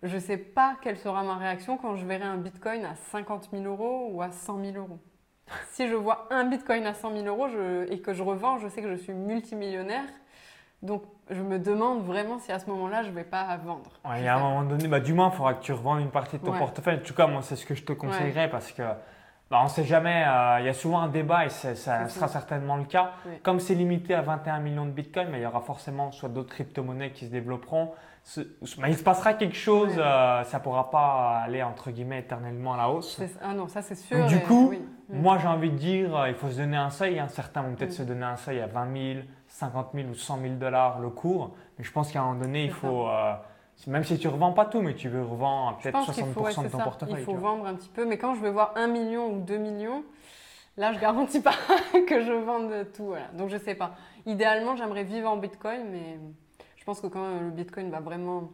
je 0.03 0.15
ne 0.15 0.21
sais 0.21 0.37
pas 0.39 0.77
quelle 0.83 0.97
sera 0.97 1.23
ma 1.23 1.37
réaction 1.37 1.77
quand 1.77 1.97
je 1.97 2.07
verrai 2.07 2.25
un 2.25 2.39
bitcoin 2.39 2.85
à 2.85 2.95
50 2.95 3.51
000 3.53 3.65
euros 3.65 4.09
ou 4.13 4.23
à 4.23 4.31
100 4.31 4.65
000 4.65 4.77
euros. 4.77 4.99
si 5.73 5.89
je 5.89 5.95
vois 5.95 6.27
un 6.31 6.45
bitcoin 6.45 6.87
à 6.87 6.95
100 6.95 7.17
000 7.23 7.27
euros 7.27 7.49
et 7.91 8.01
que 8.01 8.15
je 8.15 8.23
revends, 8.23 8.59
je 8.59 8.69
sais 8.69 8.83
que 8.83 8.91
je 8.91 8.97
suis 8.97 9.13
multimillionnaire. 9.13 10.05
Donc, 10.83 11.03
je 11.29 11.43
me 11.43 11.59
demande 11.59 12.05
vraiment 12.05 12.39
si 12.39 12.51
à 12.53 12.59
ce 12.59 12.67
moment-là, 12.71 13.03
je 13.03 13.11
ne 13.11 13.15
vais 13.15 13.25
pas 13.25 13.55
vendre. 13.59 13.91
il 14.17 14.25
y 14.25 14.29
a 14.29 14.37
un 14.37 14.41
moment 14.41 14.63
donné, 14.63 14.89
bah, 14.89 15.01
du 15.01 15.13
moins, 15.13 15.31
il 15.31 15.37
faudra 15.37 15.53
que 15.53 15.63
tu 15.63 15.73
revendes 15.73 16.01
une 16.01 16.11
partie 16.11 16.39
de 16.39 16.45
ton 16.45 16.57
portefeuille. 16.57 16.97
En 16.97 17.03
tout 17.03 17.13
cas, 17.13 17.27
moi, 17.27 17.43
c'est 17.43 17.57
ce 17.57 17.67
que 17.67 17.75
je 17.75 17.85
te 17.85 17.93
conseillerais 17.93 18.49
parce 18.49 18.73
que 18.73 18.83
bah, 19.51 19.59
on 19.61 19.65
ne 19.65 19.69
sait 19.69 19.85
jamais. 19.85 20.25
Euh, 20.27 20.61
il 20.61 20.67
y 20.67 20.69
a 20.69 20.75
souvent 20.75 21.01
un 21.01 21.09
débat 21.09 21.45
et 21.45 21.49
ça 21.49 21.75
sera 21.75 22.29
certainement 22.29 22.77
le 22.77 22.85
cas. 22.85 23.13
Comme 23.43 23.59
c'est 23.59 23.75
limité 23.75 24.15
à 24.15 24.23
21 24.23 24.61
millions 24.61 24.87
de 24.87 24.93
bitcoins, 24.93 25.29
mais 25.31 25.41
il 25.41 25.43
y 25.43 25.47
aura 25.47 25.61
forcément 25.61 26.13
soit 26.13 26.29
d'autres 26.29 26.51
crypto-monnaies 26.51 27.11
qui 27.11 27.27
se 27.27 27.31
développeront. 27.31 27.91
il 28.37 28.97
se 28.97 29.03
passera 29.03 29.35
quelque 29.35 29.57
chose, 29.57 29.93
euh, 29.99 30.45
ça 30.45 30.59
ne 30.59 30.63
pourra 30.63 30.91
pas 30.91 31.41
aller 31.45 31.65
entre 31.65 31.91
guillemets 31.91 32.21
éternellement 32.21 32.75
à 32.75 32.77
la 32.77 32.91
hausse. 32.91 33.21
Ah 33.43 33.53
non, 33.53 33.67
ça 33.67 33.83
c'est 33.83 33.97
sûr. 33.97 34.25
du 34.27 34.39
coup, 34.39 34.73
moi 35.09 35.39
j'ai 35.39 35.49
envie 35.49 35.71
de 35.71 35.77
dire, 35.77 36.17
euh, 36.17 36.29
il 36.29 36.35
faut 36.37 36.49
se 36.49 36.59
donner 36.59 36.77
un 36.77 36.91
seuil. 36.91 37.19
Hein. 37.19 37.27
Certains 37.29 37.63
vont 37.63 37.75
peut-être 37.75 37.93
se 37.93 38.05
donner 38.05 38.27
un 38.27 38.37
seuil 38.37 38.61
à 38.61 38.69
20 38.69 39.15
000, 39.15 39.25
50 39.49 39.89
000 39.95 40.09
ou 40.11 40.15
100 40.15 40.41
000 40.43 40.55
dollars 40.55 41.01
le 41.01 41.11
cours. 41.11 41.57
Mais 41.77 41.85
je 41.85 41.91
pense 41.91 42.13
qu'à 42.13 42.21
un 42.21 42.27
moment 42.27 42.41
donné, 42.41 42.67
il 42.67 42.71
faut, 42.71 43.09
même 43.87 44.05
si 44.05 44.19
tu 44.19 44.27
ne 44.27 44.33
revends 44.33 44.53
pas 44.53 44.67
tout, 44.67 44.81
mais 44.81 44.95
tu 44.95 45.09
veux 45.09 45.23
revendre 45.23 45.79
peut-être 45.79 45.99
60% 45.99 46.65
de 46.65 46.69
ton 46.69 46.79
portefeuille. 46.79 47.17
Il 47.19 47.25
faut 47.25 47.35
vendre 47.35 47.67
un 47.67 47.75
petit 47.75 47.89
peu. 47.89 48.05
Mais 48.05 48.19
quand 48.19 48.35
je 48.35 48.41
vais 48.41 48.51
voir 48.51 48.73
1 48.77 48.87
million 48.89 49.33
ou 49.33 49.41
2 49.41 49.57
millions, 49.57 50.05
là, 50.77 50.93
je 50.93 50.97
ne 50.97 51.01
garantis 51.01 51.41
pas 51.41 51.55
que 52.09 52.23
je 52.23 52.33
vende 52.33 52.73
tout. 52.95 53.15
Donc, 53.35 53.49
je 53.49 53.57
ne 53.57 53.61
sais 53.61 53.75
pas. 53.75 53.95
Idéalement, 54.27 54.77
j'aimerais 54.77 55.05
vivre 55.05 55.31
en 55.31 55.37
Bitcoin, 55.37 55.91
mais 55.91 56.19
je 56.77 56.85
pense 56.85 57.01
que 57.01 57.07
quand 57.07 57.41
le 57.41 57.51
Bitcoin 57.51 57.91
va 57.91 58.01
vraiment 58.01 58.51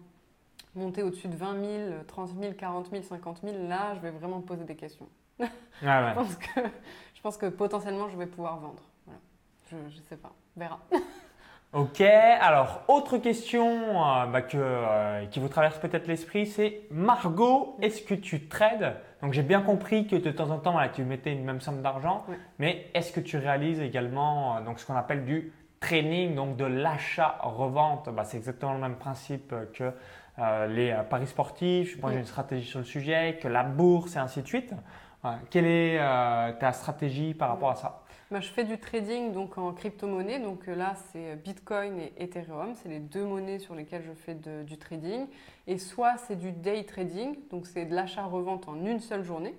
monter 0.74 1.02
au-dessus 1.02 1.28
de 1.28 1.36
20 1.36 1.60
000, 1.60 1.94
30 2.06 2.30
000, 2.40 2.52
40 2.52 2.90
000, 2.90 3.02
50 3.02 3.40
000, 3.42 3.68
là, 3.68 3.94
je 3.94 4.00
vais 4.00 4.10
vraiment 4.10 4.38
me 4.38 4.42
poser 4.42 4.64
des 4.64 4.76
questions. 4.76 5.08
Ah 5.84 6.08
je, 6.08 6.14
pense 6.14 6.36
que, 6.36 6.60
je 7.14 7.20
pense 7.20 7.36
que 7.36 7.46
potentiellement, 7.46 8.08
je 8.08 8.16
vais 8.16 8.26
pouvoir 8.26 8.58
vendre. 8.58 8.82
Je 9.70 9.76
ne 9.76 10.02
sais 10.08 10.16
pas. 10.16 10.32
On 10.56 10.60
verra. 10.60 10.80
Ok, 11.76 12.00
alors 12.00 12.84
autre 12.88 13.18
question 13.18 13.68
euh, 14.02 14.24
bah, 14.28 14.40
euh, 14.54 15.26
qui 15.26 15.40
vous 15.40 15.48
traverse 15.50 15.78
peut-être 15.78 16.06
l'esprit, 16.06 16.46
c'est 16.46 16.80
Margot, 16.90 17.76
est-ce 17.82 18.00
que 18.00 18.14
tu 18.14 18.48
trades? 18.48 18.96
Donc 19.20 19.34
j'ai 19.34 19.42
bien 19.42 19.60
compris 19.60 20.06
que 20.06 20.16
de 20.16 20.30
temps 20.30 20.48
en 20.48 20.58
temps 20.58 20.78
tu 20.94 21.04
mettais 21.04 21.32
une 21.32 21.44
même 21.44 21.60
somme 21.60 21.82
d'argent, 21.82 22.24
mais 22.58 22.86
est-ce 22.94 23.12
que 23.12 23.20
tu 23.20 23.36
réalises 23.36 23.82
également 23.82 24.56
euh, 24.56 24.60
donc, 24.62 24.80
ce 24.80 24.86
qu'on 24.86 24.96
appelle 24.96 25.26
du 25.26 25.52
trading, 25.80 26.34
donc 26.34 26.56
de 26.56 26.64
l'achat-revente? 26.64 28.08
Bah, 28.08 28.24
C'est 28.24 28.38
exactement 28.38 28.72
le 28.72 28.80
même 28.80 28.96
principe 28.96 29.54
que 29.74 29.92
les 30.68 30.96
paris 31.10 31.26
sportifs, 31.26 32.00
que 32.00 32.08
j'ai 32.10 32.18
une 32.20 32.24
stratégie 32.24 32.66
sur 32.66 32.78
le 32.78 32.86
sujet, 32.86 33.38
que 33.38 33.48
la 33.48 33.64
bourse 33.64 34.16
et 34.16 34.18
ainsi 34.18 34.40
de 34.40 34.46
suite. 34.46 34.72
quelle 35.50 35.66
est 35.66 35.98
ta 36.58 36.72
stratégie 36.72 37.34
par 37.34 37.50
rapport 37.50 37.72
à 37.72 37.74
ça? 37.74 38.05
Je 38.32 38.48
fais 38.48 38.64
du 38.64 38.78
trading 38.78 39.32
donc 39.32 39.56
en 39.58 39.72
crypto-monnaie. 39.72 40.40
Donc 40.40 40.68
euh, 40.68 40.74
là, 40.74 40.94
c'est 41.12 41.36
Bitcoin 41.36 41.98
et 41.98 42.12
Ethereum. 42.18 42.74
C'est 42.74 42.88
les 42.88 42.98
deux 42.98 43.24
monnaies 43.24 43.58
sur 43.58 43.74
lesquelles 43.74 44.04
je 44.04 44.12
fais 44.12 44.34
du 44.34 44.76
trading. 44.78 45.26
Et 45.66 45.78
soit 45.78 46.16
c'est 46.18 46.36
du 46.36 46.52
day 46.52 46.84
trading, 46.84 47.36
donc 47.50 47.66
c'est 47.66 47.84
de 47.84 47.94
l'achat-revente 47.94 48.68
en 48.68 48.84
une 48.84 49.00
seule 49.00 49.24
journée. 49.24 49.54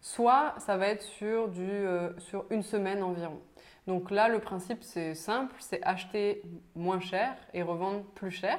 Soit 0.00 0.54
ça 0.58 0.76
va 0.76 0.88
être 0.88 1.02
sur, 1.02 1.50
euh, 1.58 2.12
sur 2.18 2.44
une 2.50 2.62
semaine 2.62 3.02
environ. 3.02 3.40
Donc 3.86 4.10
là, 4.10 4.28
le 4.28 4.38
principe, 4.38 4.82
c'est 4.82 5.14
simple, 5.14 5.56
c'est 5.58 5.82
acheter 5.82 6.42
moins 6.76 7.00
cher 7.00 7.36
et 7.52 7.62
revendre 7.62 8.02
plus 8.14 8.30
cher 8.30 8.58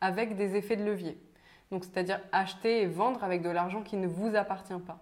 avec 0.00 0.36
des 0.36 0.56
effets 0.56 0.76
de 0.76 0.84
levier. 0.84 1.18
Donc 1.70 1.84
c'est-à-dire 1.84 2.20
acheter 2.32 2.82
et 2.82 2.86
vendre 2.86 3.24
avec 3.24 3.40
de 3.40 3.48
l'argent 3.48 3.82
qui 3.82 3.96
ne 3.96 4.06
vous 4.06 4.34
appartient 4.36 4.78
pas 4.86 5.00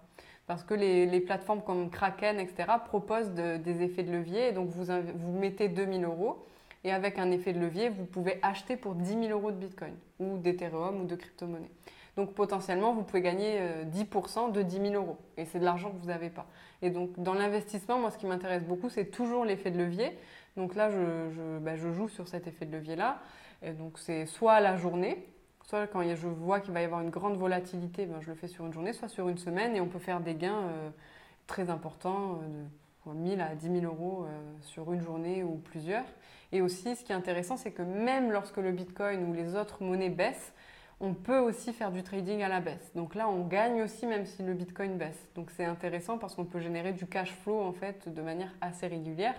parce 0.51 0.65
que 0.65 0.73
les, 0.73 1.21
plateformes 1.21 1.61
comme 1.61 1.89
Kraken, 1.89 2.37
etc., 2.37 2.67
proposent 2.83 3.31
des 3.31 3.83
effets 3.83 4.03
de 4.03 4.11
levier. 4.11 4.49
Et 4.49 4.51
donc, 4.51 4.67
vous, 4.67 4.91
vous 5.15 5.31
mettez 5.31 5.69
2000 5.69 6.03
euros 6.03 6.45
et 6.83 6.91
avec 6.91 7.19
un 7.19 7.31
effet 7.31 7.53
de 7.53 7.59
levier, 7.61 7.87
vous 7.87 8.03
pouvez 8.03 8.37
acheter 8.41 8.75
pour 8.75 8.95
10 8.95 9.27
000 9.27 9.27
euros 9.29 9.51
de 9.51 9.55
Bitcoin 9.55 9.93
ou 10.19 10.37
d'Ethereum 10.39 10.99
ou 10.99 11.05
de 11.05 11.15
crypto-monnaie. 11.15 11.71
Donc, 12.17 12.33
potentiellement, 12.33 12.93
vous 12.93 13.03
pouvez 13.03 13.21
gagner 13.21 13.61
10% 13.93 14.49
euh, 14.49 14.51
de 14.51 14.61
10 14.61 14.89
000 14.89 14.93
euros 14.95 15.15
et 15.37 15.45
c'est 15.45 15.59
de 15.59 15.63
l'argent 15.63 15.89
que 15.89 16.01
vous 16.01 16.07
n'avez 16.07 16.29
pas. 16.29 16.47
Et 16.81 16.89
donc, 16.89 17.11
dans 17.17 17.33
l'investissement, 17.33 17.97
moi, 17.97 18.11
ce 18.11 18.17
qui 18.17 18.25
m'intéresse 18.25 18.65
beaucoup, 18.65 18.89
c'est 18.89 19.05
toujours 19.05 19.45
l'effet 19.45 19.71
de 19.71 19.77
levier. 19.77 20.17
Donc 20.57 20.75
là, 20.75 20.89
je, 20.89 21.59
bah, 21.59 21.77
je 21.77 21.93
joue 21.93 22.09
sur 22.09 22.27
cet 22.27 22.47
effet 22.47 22.65
de 22.65 22.73
levier-là. 22.73 23.21
Et 23.61 23.71
donc, 23.71 23.97
c'est 23.99 24.25
soit 24.25 24.59
la 24.59 24.75
journée, 24.75 25.25
Soit 25.67 25.87
quand 25.87 26.03
je 26.03 26.27
vois 26.27 26.59
qu'il 26.59 26.73
va 26.73 26.81
y 26.81 26.85
avoir 26.85 27.01
une 27.01 27.09
grande 27.09 27.37
volatilité, 27.37 28.05
ben, 28.05 28.19
je 28.21 28.29
le 28.29 28.35
fais 28.35 28.47
sur 28.47 28.65
une 28.65 28.73
journée, 28.73 28.93
soit 28.93 29.07
sur 29.07 29.29
une 29.29 29.37
semaine, 29.37 29.75
et 29.75 29.81
on 29.81 29.87
peut 29.87 29.99
faire 29.99 30.19
des 30.19 30.35
gains 30.35 30.63
euh, 30.63 30.89
très 31.47 31.69
importants, 31.69 32.39
euh, 32.43 33.13
de 33.13 33.17
1000 33.17 33.41
à 33.41 33.55
10 33.55 33.79
000 33.81 33.85
euros 33.85 34.25
euh, 34.25 34.41
sur 34.61 34.91
une 34.93 35.01
journée 35.01 35.43
ou 35.43 35.57
plusieurs. 35.57 36.05
Et 36.51 36.61
aussi, 36.61 36.95
ce 36.95 37.03
qui 37.03 37.11
est 37.11 37.15
intéressant, 37.15 37.57
c'est 37.57 37.71
que 37.71 37.81
même 37.81 38.31
lorsque 38.31 38.57
le 38.57 38.71
Bitcoin 38.71 39.23
ou 39.29 39.33
les 39.33 39.55
autres 39.55 39.83
monnaies 39.83 40.09
baissent, 40.09 40.53
on 40.99 41.13
peut 41.13 41.39
aussi 41.39 41.73
faire 41.73 41.91
du 41.91 42.03
trading 42.03 42.43
à 42.43 42.49
la 42.49 42.59
baisse. 42.59 42.91
Donc 42.93 43.15
là, 43.15 43.27
on 43.27 43.47
gagne 43.47 43.81
aussi 43.81 44.05
même 44.05 44.25
si 44.25 44.43
le 44.43 44.53
Bitcoin 44.53 44.97
baisse. 44.97 45.29
Donc 45.33 45.49
c'est 45.51 45.65
intéressant 45.65 46.19
parce 46.19 46.35
qu'on 46.35 46.45
peut 46.45 46.59
générer 46.59 46.93
du 46.93 47.07
cash 47.07 47.31
flow 47.31 47.59
en 47.59 47.71
fait 47.71 48.07
de 48.13 48.21
manière 48.21 48.53
assez 48.61 48.85
régulière. 48.85 49.35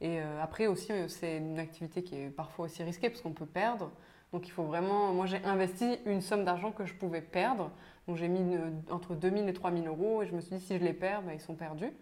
Et 0.00 0.18
après 0.20 0.66
aussi, 0.66 0.92
c'est 1.08 1.36
une 1.36 1.58
activité 1.58 2.02
qui 2.02 2.16
est 2.16 2.30
parfois 2.30 2.64
aussi 2.64 2.82
risquée 2.82 3.10
parce 3.10 3.20
qu'on 3.20 3.32
peut 3.32 3.46
perdre. 3.46 3.92
Donc 4.32 4.46
il 4.46 4.50
faut 4.50 4.64
vraiment. 4.64 5.12
Moi, 5.12 5.26
j'ai 5.26 5.42
investi 5.44 5.98
une 6.04 6.20
somme 6.20 6.44
d'argent 6.44 6.70
que 6.70 6.84
je 6.84 6.94
pouvais 6.94 7.22
perdre. 7.22 7.70
Donc 8.06 8.16
j'ai 8.16 8.28
mis 8.28 8.56
entre 8.90 9.14
2000 9.14 9.48
et 9.48 9.52
3000 9.52 9.86
euros 9.86 10.22
et 10.22 10.26
je 10.26 10.34
me 10.34 10.40
suis 10.40 10.56
dit 10.56 10.62
si 10.62 10.78
je 10.78 10.84
les 10.84 10.92
perds, 10.92 11.22
ben, 11.22 11.32
ils 11.32 11.40
sont 11.40 11.54
perdus. 11.54 11.92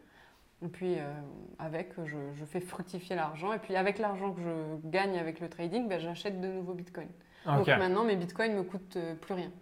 Et 0.64 0.68
puis 0.68 0.98
euh, 0.98 1.12
avec, 1.58 1.92
je, 2.04 2.44
fais 2.46 2.60
fructifier 2.60 3.16
l'argent. 3.16 3.52
Et 3.52 3.58
puis 3.58 3.76
avec 3.76 3.98
l'argent 3.98 4.32
que 4.32 4.40
je 4.40 4.88
gagne 4.88 5.18
avec 5.18 5.40
le 5.40 5.48
trading, 5.48 5.88
ben, 5.88 6.00
j'achète 6.00 6.40
de 6.40 6.48
nouveaux 6.48 6.74
bitcoins. 6.74 7.08
Donc 7.46 7.66
maintenant, 7.68 8.04
mes 8.04 8.16
bitcoins 8.16 8.52
ne 8.52 8.58
me 8.58 8.62
coûtent 8.64 8.96
euh, 8.96 9.14
plus 9.14 9.34
rien. 9.34 9.52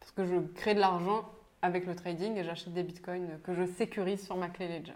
Parce 0.00 0.12
que 0.12 0.26
je 0.26 0.36
crée 0.54 0.74
de 0.74 0.80
l'argent 0.80 1.24
avec 1.62 1.86
le 1.86 1.94
trading 1.94 2.36
et 2.36 2.44
j'achète 2.44 2.74
des 2.74 2.82
bitcoins 2.82 3.38
que 3.44 3.54
je 3.54 3.64
sécurise 3.64 4.24
sur 4.24 4.36
ma 4.36 4.48
clé 4.48 4.68
Ledger. 4.68 4.92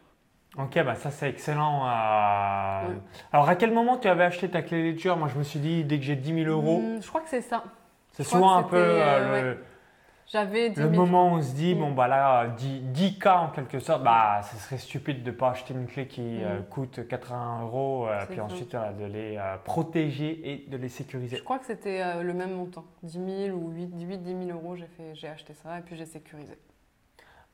Ok, 0.59 0.83
bah 0.83 0.95
ça 0.95 1.11
c'est 1.11 1.29
excellent. 1.29 1.87
Euh. 1.87 2.95
Alors 3.33 3.49
à 3.49 3.57
quel 3.57 3.73
moment 3.73 3.99
tu 3.99 4.09
avais 4.09 4.25
acheté 4.25 4.49
ta 4.49 4.63
clé 4.63 4.93
Ledger 4.93 5.15
Moi 5.17 5.29
je 5.29 5.39
me 5.39 5.43
suis 5.43 5.59
dit 5.59 5.85
dès 5.85 5.99
que 5.99 6.05
j'ai 6.05 6.17
10 6.17 6.45
000 6.45 6.51
euros. 6.51 6.81
Hmm, 6.81 7.03
je 7.03 7.09
crois 7.09 7.21
que 7.21 7.29
c'est 7.29 7.43
ça. 7.43 7.65
C'est 8.13 8.25
souvent 8.25 8.57
un 8.57 8.63
peu 8.63 8.77
euh, 8.79 9.53
le, 9.53 9.65
J'avais 10.27 10.71
le 10.71 10.89
moment 10.89 11.33
où 11.33 11.37
on 11.37 11.43
se 11.43 11.53
dit 11.53 11.75
bon 11.75 11.93
bah 11.93 12.09
là 12.09 12.47
10, 12.47 13.19
k 13.19 13.27
en 13.27 13.49
quelque 13.49 13.79
sorte, 13.81 14.03
bah 14.03 14.41
ce 14.51 14.57
serait 14.57 14.79
stupide 14.79 15.23
de 15.23 15.31
ne 15.31 15.37
pas 15.37 15.51
acheter 15.51 15.75
une 15.75 15.87
clé 15.87 16.09
qui 16.09 16.43
euh, 16.43 16.61
hmm. 16.61 16.65
coûte 16.71 17.07
80 17.07 17.61
euros 17.65 18.09
et 18.09 18.27
puis 18.27 18.41
ensuite 18.41 18.75
de 18.75 19.05
les 19.05 19.39
protéger 19.65 20.41
et 20.51 20.71
de 20.71 20.77
les 20.79 20.89
sécuriser. 20.89 21.37
Je 21.37 21.43
crois 21.43 21.59
que 21.59 21.67
c'était 21.67 22.23
le 22.23 22.33
même 22.33 22.53
montant, 22.53 22.87
10 23.03 23.47
000 23.49 23.59
ou 23.59 23.73
8, 23.73 23.91
8 24.01 24.19
10 24.23 24.47
000 24.47 24.59
euros. 24.59 24.75
J'ai 25.13 25.29
acheté 25.29 25.53
ça 25.53 25.79
et 25.79 25.83
puis 25.83 25.97
j'ai 25.97 26.07
sécurisé. 26.07 26.57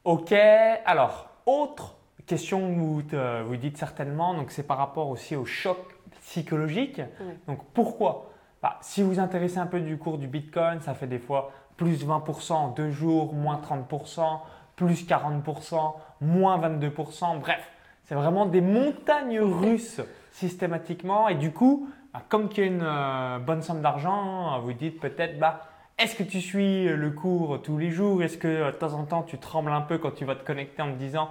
Ok, 0.04 0.32
alors 0.32 1.30
autre 1.46 1.96
question 2.26 2.60
que 2.60 2.74
vous, 2.74 3.02
vous 3.46 3.56
dites 3.56 3.76
certainement, 3.76 4.34
donc 4.34 4.50
c'est 4.50 4.66
par 4.66 4.78
rapport 4.78 5.08
aussi 5.08 5.36
au 5.36 5.44
choc 5.44 5.78
psychologique. 6.22 7.00
Donc 7.46 7.58
pourquoi? 7.74 8.30
Bah, 8.62 8.78
Si 8.80 9.02
vous 9.02 9.14
vous 9.14 9.20
intéressez 9.20 9.58
un 9.58 9.66
peu 9.66 9.80
du 9.80 9.98
cours 9.98 10.18
du 10.18 10.28
Bitcoin, 10.28 10.80
ça 10.80 10.94
fait 10.94 11.06
des 11.06 11.18
fois 11.18 11.50
plus 11.76 12.06
20% 12.06 12.52
en 12.52 12.68
deux 12.68 12.90
jours, 12.90 13.34
moins 13.34 13.60
30%, 13.60 14.38
plus 14.76 15.06
40%, 15.06 15.94
moins 16.20 16.58
22%, 16.58 17.40
bref, 17.40 17.70
c'est 18.04 18.14
vraiment 18.14 18.46
des 18.46 18.60
montagnes 18.60 19.40
russes 19.40 20.00
systématiquement. 20.30 21.28
Et 21.28 21.34
du 21.34 21.52
coup, 21.52 21.88
bah, 22.12 22.22
comme 22.28 22.48
qu'il 22.48 22.64
y 22.64 22.66
a 22.66 22.70
une 22.70 22.82
euh, 22.82 23.38
bonne 23.38 23.62
somme 23.62 23.82
d'argent, 23.82 24.60
vous 24.60 24.72
dites 24.72 25.00
peut-être, 25.00 25.38
bah, 25.38 25.62
est-ce 25.98 26.16
que 26.16 26.22
tu 26.22 26.40
suis 26.40 26.88
le 26.88 27.10
cours 27.10 27.62
tous 27.62 27.78
les 27.78 27.90
jours? 27.90 28.22
Est-ce 28.22 28.38
que 28.38 28.66
de 28.66 28.76
temps 28.76 28.94
en 28.94 29.04
temps 29.04 29.22
tu 29.22 29.38
trembles 29.38 29.72
un 29.72 29.82
peu 29.82 29.98
quand 29.98 30.12
tu 30.12 30.24
vas 30.24 30.34
te 30.34 30.44
connecter 30.44 30.82
en 30.82 30.92
te 30.92 30.98
disant 30.98 31.28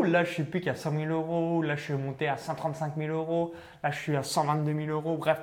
là 0.00 0.24
je 0.24 0.32
suis 0.32 0.44
plus 0.44 0.60
qu'à 0.60 0.74
100 0.74 0.92
000 0.92 1.12
euros, 1.12 1.62
là 1.62 1.76
je 1.76 1.82
suis 1.82 1.94
monté 1.94 2.28
à 2.28 2.36
135 2.36 2.94
000 2.96 3.14
euros, 3.14 3.52
là 3.82 3.90
je 3.90 3.98
suis 3.98 4.16
à 4.16 4.22
122 4.22 4.86
000 4.86 4.90
euros. 4.90 5.16
Bref, 5.16 5.40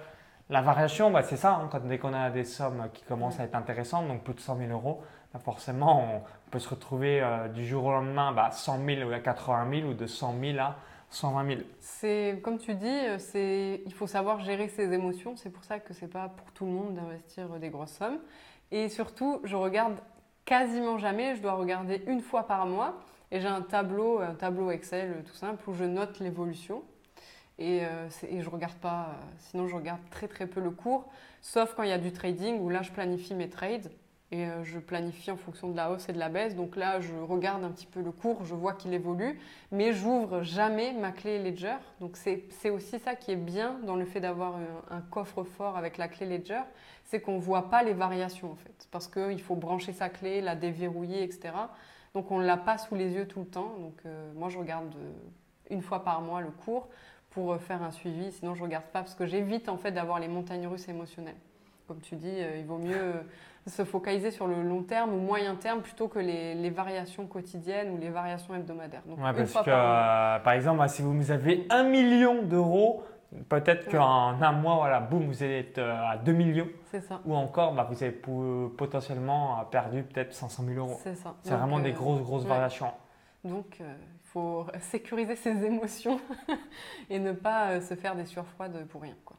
la 0.49 0.61
variation, 0.61 1.11
bah, 1.11 1.21
c'est 1.21 1.37
ça. 1.37 1.53
Hein, 1.55 1.69
quand, 1.71 1.85
dès 1.85 1.99
qu'on 1.99 2.13
a 2.13 2.29
des 2.31 2.43
sommes 2.43 2.89
qui 2.93 3.03
commencent 3.03 3.39
à 3.39 3.43
être 3.43 3.55
intéressantes, 3.55 4.07
donc 4.07 4.23
plus 4.23 4.33
de 4.33 4.39
100 4.39 4.57
000 4.57 4.71
euros, 4.71 5.01
bah, 5.33 5.39
forcément 5.39 6.03
on, 6.15 6.49
peut 6.49 6.59
se 6.59 6.69
retrouver 6.69 7.21
euh, 7.21 7.47
du 7.47 7.63
jour 7.63 7.85
au 7.85 7.91
lendemain 7.91 8.31
bah, 8.31 8.49
100 8.51 8.83
000 8.83 9.11
à 9.11 9.19
80 9.19 9.81
000 9.81 9.91
ou 9.91 9.93
de 9.93 10.07
100 10.07 10.35
000 10.41 10.57
à 10.57 10.75
120 11.11 11.47
000. 11.47 11.61
C'est 11.79 12.39
comme 12.43 12.57
tu 12.57 12.73
dis, 12.73 12.87
euh, 12.87 13.17
c'est 13.19 13.81
il 13.85 13.93
faut 13.93 14.07
savoir 14.07 14.39
gérer 14.39 14.67
ses 14.67 14.91
émotions. 14.91 15.35
C'est 15.35 15.51
pour 15.51 15.63
ça 15.63 15.79
que 15.79 15.93
c'est 15.93 16.07
pas 16.07 16.29
pour 16.29 16.51
tout 16.51 16.65
le 16.65 16.71
monde 16.71 16.95
d'investir 16.95 17.47
des 17.59 17.69
grosses 17.69 17.93
sommes. 17.93 18.19
Et 18.71 18.89
surtout, 18.89 19.41
je 19.43 19.55
regarde 19.55 19.95
quasiment 20.45 20.97
jamais. 20.97 21.35
Je 21.35 21.41
dois 21.41 21.53
regarder 21.53 22.03
une 22.07 22.21
fois 22.21 22.47
par 22.47 22.65
mois. 22.65 22.95
Et 23.31 23.41
j'ai 23.41 23.47
un 23.47 23.61
tableau, 23.61 24.19
un 24.19 24.33
tableau 24.33 24.71
Excel 24.71 25.23
tout 25.25 25.35
simple 25.35 25.69
où 25.69 25.73
je 25.73 25.83
note 25.83 26.19
l'évolution. 26.19 26.83
Et, 27.59 27.81
euh, 27.83 28.07
et, 28.27 28.41
je 28.41 28.49
regarde 28.49 28.75
pas, 28.75 29.09
euh, 29.09 29.25
sinon 29.37 29.67
je 29.67 29.75
regarde 29.75 29.99
très 30.09 30.29
très 30.29 30.47
peu 30.47 30.61
le 30.61 30.71
cours, 30.71 31.05
sauf 31.41 31.73
quand 31.75 31.83
il 31.83 31.89
y 31.89 31.93
a 31.93 31.97
du 31.97 32.13
trading 32.13 32.57
où 32.61 32.69
là 32.69 32.81
je 32.81 32.91
planifie 32.91 33.35
mes 33.35 33.49
trades. 33.49 33.91
et 34.31 34.45
euh, 34.45 34.63
je 34.63 34.79
planifie 34.79 35.29
en 35.29 35.35
fonction 35.35 35.69
de 35.69 35.75
la 35.75 35.91
hausse 35.91 36.07
et 36.07 36.13
de 36.13 36.19
la 36.19 36.29
baisse. 36.29 36.55
Donc 36.55 36.77
là, 36.77 37.01
je 37.01 37.15
regarde 37.15 37.63
un 37.63 37.71
petit 37.71 37.87
peu 37.87 38.01
le 38.01 38.11
cours, 38.11 38.45
je 38.45 38.55
vois 38.55 38.73
qu'il 38.73 38.93
évolue, 38.93 39.39
mais 39.71 39.91
j'ouvre 39.91 40.43
jamais 40.43 40.93
ma 40.93 41.11
clé 41.11 41.37
Ledger. 41.39 41.75
Donc 41.99 42.15
c'est 42.15 42.69
aussi 42.69 42.97
ça 42.99 43.15
qui 43.15 43.31
est 43.31 43.35
bien 43.35 43.79
dans 43.83 43.95
le 43.97 44.05
fait 44.05 44.21
d'avoir 44.21 44.55
un, 44.89 45.01
coffre-fort 45.01 45.75
avec 45.75 45.97
la 45.97 46.07
clé 46.07 46.27
Ledger, 46.27 46.61
c'est 47.03 47.19
qu'on 47.19 47.35
ne 47.35 47.41
voit 47.41 47.69
pas 47.69 47.83
les 47.83 47.93
variations 47.93 48.51
en 48.51 48.55
fait, 48.55 48.87
parce 48.91 49.09
qu'il 49.09 49.41
faut 49.41 49.55
brancher 49.55 49.91
sa 49.91 50.07
clé, 50.07 50.39
la 50.39 50.55
déverrouiller, 50.55 51.23
etc. 51.23 51.51
Donc 52.13 52.31
on 52.31 52.39
ne 52.39 52.45
l'a 52.45 52.57
pas 52.57 52.77
sous 52.77 52.95
les 52.95 53.11
yeux 53.11 53.27
tout 53.27 53.39
le 53.39 53.45
temps. 53.45 53.75
Donc 53.79 53.97
euh, 54.05 54.31
moi, 54.35 54.49
je 54.49 54.57
regarde 54.57 54.93
euh, 54.95 55.11
une 55.69 55.81
fois 55.81 56.03
par 56.03 56.21
mois 56.21 56.41
le 56.41 56.51
cours 56.51 56.87
pour 57.29 57.55
faire 57.57 57.83
un 57.83 57.91
suivi. 57.91 58.31
Sinon, 58.31 58.55
je 58.55 58.59
ne 58.61 58.65
regarde 58.65 58.85
pas 58.85 58.99
parce 58.99 59.15
que 59.15 59.25
j'évite 59.25 59.69
en 59.69 59.77
fait 59.77 59.91
d'avoir 59.91 60.19
les 60.19 60.27
montagnes 60.27 60.67
russes 60.67 60.87
émotionnelles. 60.89 61.35
Comme 61.87 62.01
tu 62.01 62.15
dis, 62.15 62.31
il 62.57 62.65
vaut 62.65 62.77
mieux 62.77 63.23
se 63.67 63.83
focaliser 63.83 64.31
sur 64.31 64.47
le 64.47 64.61
long 64.61 64.83
terme 64.83 65.13
ou 65.13 65.17
moyen 65.17 65.55
terme 65.55 65.81
plutôt 65.81 66.07
que 66.07 66.19
les, 66.19 66.69
variations 66.69 67.25
quotidiennes 67.25 67.91
ou 67.91 67.97
les 67.97 68.09
variations 68.09 68.55
hebdomadaires. 68.55 69.03
Donc, 69.05 69.19
parce 69.19 69.53
que, 69.53 69.69
par, 69.69 70.43
par 70.43 70.53
exemple, 70.53 70.87
si 70.89 71.01
vous 71.01 71.31
avez 71.31 71.65
un 71.69 71.83
million 71.83 72.43
d'euros, 72.43 73.03
peut-être 73.47 73.89
qu'en 73.89 74.41
un 74.41 74.51
mois, 74.51 74.75
voilà, 74.75 74.99
boum, 74.99 75.27
vous 75.27 75.43
êtes 75.43 75.77
euh, 75.77 76.11
à 76.11 76.17
2 76.17 76.31
millions. 76.31 76.69
C'est 76.91 77.01
ça. 77.01 77.21
Ou 77.25 77.35
encore, 77.35 77.73
bah, 77.73 77.87
vous 77.89 78.03
avez 78.03 78.11
potentiellement 78.11 79.63
perdu 79.65 80.03
peut-être 80.03 80.33
500 80.33 80.63
000 80.63 80.79
euros. 80.79 80.99
C'est 81.03 81.15
ça. 81.15 81.35
C'est 81.43 81.55
vraiment 81.55 81.79
des 81.79 81.91
euh, 81.91 81.95
grosses, 81.95 82.21
grosses 82.21 82.45
variations. 82.45 82.91
Donc, 83.43 83.77
euh, 83.81 83.95
il 84.01 84.29
faut 84.29 84.65
sécuriser 84.79 85.35
ses 85.35 85.63
émotions 85.63 86.19
et 87.09 87.19
ne 87.19 87.33
pas 87.33 87.79
se 87.81 87.95
faire 87.95 88.15
des 88.15 88.25
surfroides 88.25 88.85
pour 88.87 89.01
rien. 89.01 89.15
Quoi. 89.25 89.37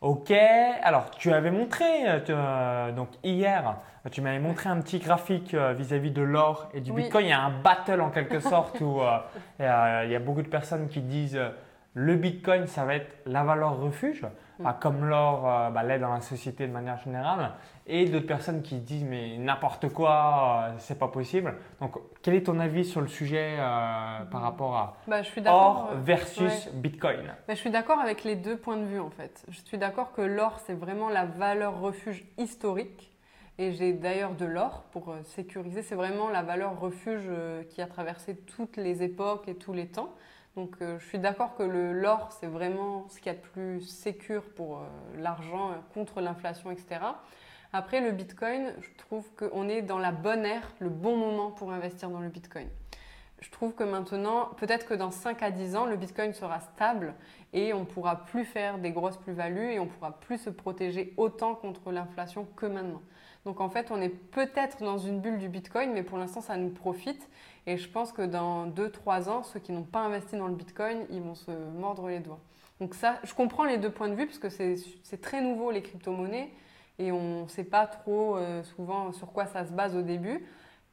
Ok, 0.00 0.30
alors 0.30 1.10
tu 1.10 1.32
avais 1.32 1.50
montré, 1.50 2.08
euh, 2.08 2.20
euh, 2.30 2.92
donc 2.92 3.08
hier, 3.24 3.78
tu 4.12 4.20
m'avais 4.20 4.38
montré 4.38 4.68
un 4.68 4.80
petit 4.80 5.00
graphique 5.00 5.54
euh, 5.54 5.72
vis-à-vis 5.72 6.12
de 6.12 6.22
l'or 6.22 6.68
et 6.72 6.80
du 6.80 6.92
Bitcoin. 6.92 7.26
Il 7.26 7.30
y 7.30 7.32
a 7.32 7.40
un 7.40 7.50
battle 7.50 8.00
en 8.00 8.10
quelque 8.10 8.38
sorte 8.38 8.80
où 8.80 9.00
il 9.58 9.64
y, 9.64 9.66
a 9.66 10.18
beaucoup 10.20 10.42
de 10.42 10.48
personnes 10.48 10.86
qui 10.86 11.00
disent 11.00 11.40
le 11.98 12.14
Bitcoin, 12.14 12.68
ça 12.68 12.84
va 12.84 12.94
être 12.94 13.10
la 13.26 13.42
valeur 13.42 13.80
refuge. 13.80 14.24
Mm. 14.60 14.68
comme 14.80 15.04
l'or 15.04 15.48
euh, 15.48 15.70
bah, 15.70 15.84
l'est 15.84 16.00
dans 16.00 16.12
la 16.12 16.20
société 16.20 16.66
de 16.66 16.72
manière 16.72 16.98
générale, 16.98 17.52
et 17.86 18.06
d'autres 18.06 18.26
personnes 18.26 18.62
qui 18.62 18.76
disent 18.76 19.04
mais 19.04 19.36
n'importe 19.38 19.88
quoi, 19.88 20.70
euh, 20.70 20.74
c'est 20.78 20.98
pas 20.98 21.08
possible. 21.08 21.54
Donc, 21.80 21.96
quel 22.22 22.34
est 22.34 22.42
ton 22.42 22.58
avis 22.58 22.84
sur 22.84 23.00
le 23.00 23.06
sujet 23.06 23.56
euh, 23.58 24.24
par 24.24 24.42
rapport 24.42 24.76
à 24.76 24.96
bah, 25.06 25.22
je 25.22 25.28
suis 25.28 25.42
or 25.46 25.90
versus 26.02 26.68
Bitcoin? 26.74 27.32
Bah, 27.46 27.54
Je 27.54 27.60
suis 27.60 27.70
d'accord 27.70 28.00
avec 28.00 28.24
les 28.24 28.34
deux 28.34 28.56
points 28.56 28.76
de 28.76 28.84
vue 28.84 29.00
en 29.00 29.10
fait. 29.10 29.44
Je 29.48 29.60
suis 29.64 29.78
d'accord 29.78 30.12
que 30.12 30.22
l'or 30.22 30.58
c'est 30.66 30.74
vraiment 30.74 31.08
la 31.08 31.24
valeur 31.24 31.80
refuge 31.80 32.24
historique. 32.36 33.12
Et 33.60 33.72
j'ai 33.72 33.92
d'ailleurs 33.92 34.34
de 34.34 34.44
l'or 34.44 34.84
pour 34.92 35.12
sécuriser. 35.24 35.82
C'est 35.82 35.96
vraiment 35.96 36.28
la 36.28 36.42
valeur 36.42 36.78
refuge 36.78 37.28
qui 37.70 37.82
a 37.82 37.86
traversé 37.86 38.36
toutes 38.36 38.76
les 38.76 39.02
époques 39.02 39.48
et 39.48 39.56
tous 39.56 39.72
les 39.72 39.88
temps. 39.88 40.14
Donc 40.58 40.74
euh, 40.82 40.98
je 40.98 41.06
suis 41.06 41.20
d'accord 41.20 41.54
que 41.54 41.62
l'or, 41.62 42.32
c'est 42.32 42.48
vraiment 42.48 43.06
ce 43.10 43.18
qu'il 43.18 43.26
y 43.26 43.28
a 43.28 43.38
de 43.38 43.46
plus 43.52 43.80
sécure 43.82 44.42
pour 44.42 44.78
euh, 44.78 44.80
l'argent 45.16 45.70
euh, 45.70 45.74
contre 45.94 46.20
l'inflation, 46.20 46.72
etc. 46.72 46.98
Après, 47.72 48.00
le 48.00 48.10
Bitcoin, 48.10 48.72
je 48.80 48.88
trouve 48.98 49.24
qu'on 49.36 49.68
est 49.68 49.82
dans 49.82 50.00
la 50.00 50.10
bonne 50.10 50.44
ère, 50.44 50.72
le 50.80 50.88
bon 50.88 51.16
moment 51.16 51.52
pour 51.52 51.70
investir 51.70 52.10
dans 52.10 52.18
le 52.18 52.28
Bitcoin. 52.28 52.66
Je 53.38 53.50
trouve 53.50 53.72
que 53.72 53.84
maintenant, 53.84 54.46
peut-être 54.56 54.84
que 54.84 54.94
dans 54.94 55.12
5 55.12 55.44
à 55.44 55.52
10 55.52 55.76
ans, 55.76 55.86
le 55.86 55.94
Bitcoin 55.94 56.34
sera 56.34 56.58
stable 56.58 57.14
et 57.52 57.72
on 57.72 57.80
ne 57.80 57.84
pourra 57.84 58.24
plus 58.24 58.44
faire 58.44 58.78
des 58.78 58.90
grosses 58.90 59.18
plus-values 59.18 59.74
et 59.74 59.78
on 59.78 59.84
ne 59.84 59.90
pourra 59.90 60.18
plus 60.18 60.38
se 60.38 60.50
protéger 60.50 61.14
autant 61.16 61.54
contre 61.54 61.92
l'inflation 61.92 62.48
que 62.56 62.66
maintenant. 62.66 63.02
Donc 63.44 63.60
en 63.60 63.68
fait, 63.68 63.90
on 63.90 64.00
est 64.00 64.08
peut-être 64.08 64.82
dans 64.82 64.98
une 64.98 65.20
bulle 65.20 65.38
du 65.38 65.48
Bitcoin, 65.48 65.92
mais 65.92 66.02
pour 66.02 66.18
l'instant, 66.18 66.40
ça 66.40 66.56
nous 66.56 66.70
profite. 66.70 67.28
Et 67.66 67.76
je 67.76 67.88
pense 67.88 68.12
que 68.12 68.22
dans 68.22 68.66
2-3 68.66 69.28
ans, 69.28 69.42
ceux 69.42 69.60
qui 69.60 69.72
n'ont 69.72 69.82
pas 69.82 70.00
investi 70.00 70.36
dans 70.36 70.48
le 70.48 70.54
Bitcoin, 70.54 71.06
ils 71.10 71.20
vont 71.20 71.34
se 71.34 71.50
mordre 71.50 72.08
les 72.08 72.20
doigts. 72.20 72.40
Donc 72.80 72.94
ça, 72.94 73.18
je 73.24 73.34
comprends 73.34 73.64
les 73.64 73.78
deux 73.78 73.90
points 73.90 74.08
de 74.08 74.14
vue, 74.14 74.26
parce 74.26 74.38
que 74.38 74.48
c'est 74.48 75.20
très 75.20 75.40
nouveau 75.40 75.70
les 75.70 75.82
crypto-monnaies, 75.82 76.52
et 76.98 77.12
on 77.12 77.44
ne 77.44 77.48
sait 77.48 77.64
pas 77.64 77.86
trop 77.86 78.36
euh, 78.36 78.62
souvent 78.62 79.12
sur 79.12 79.32
quoi 79.32 79.46
ça 79.46 79.64
se 79.64 79.72
base 79.72 79.96
au 79.96 80.02
début. 80.02 80.44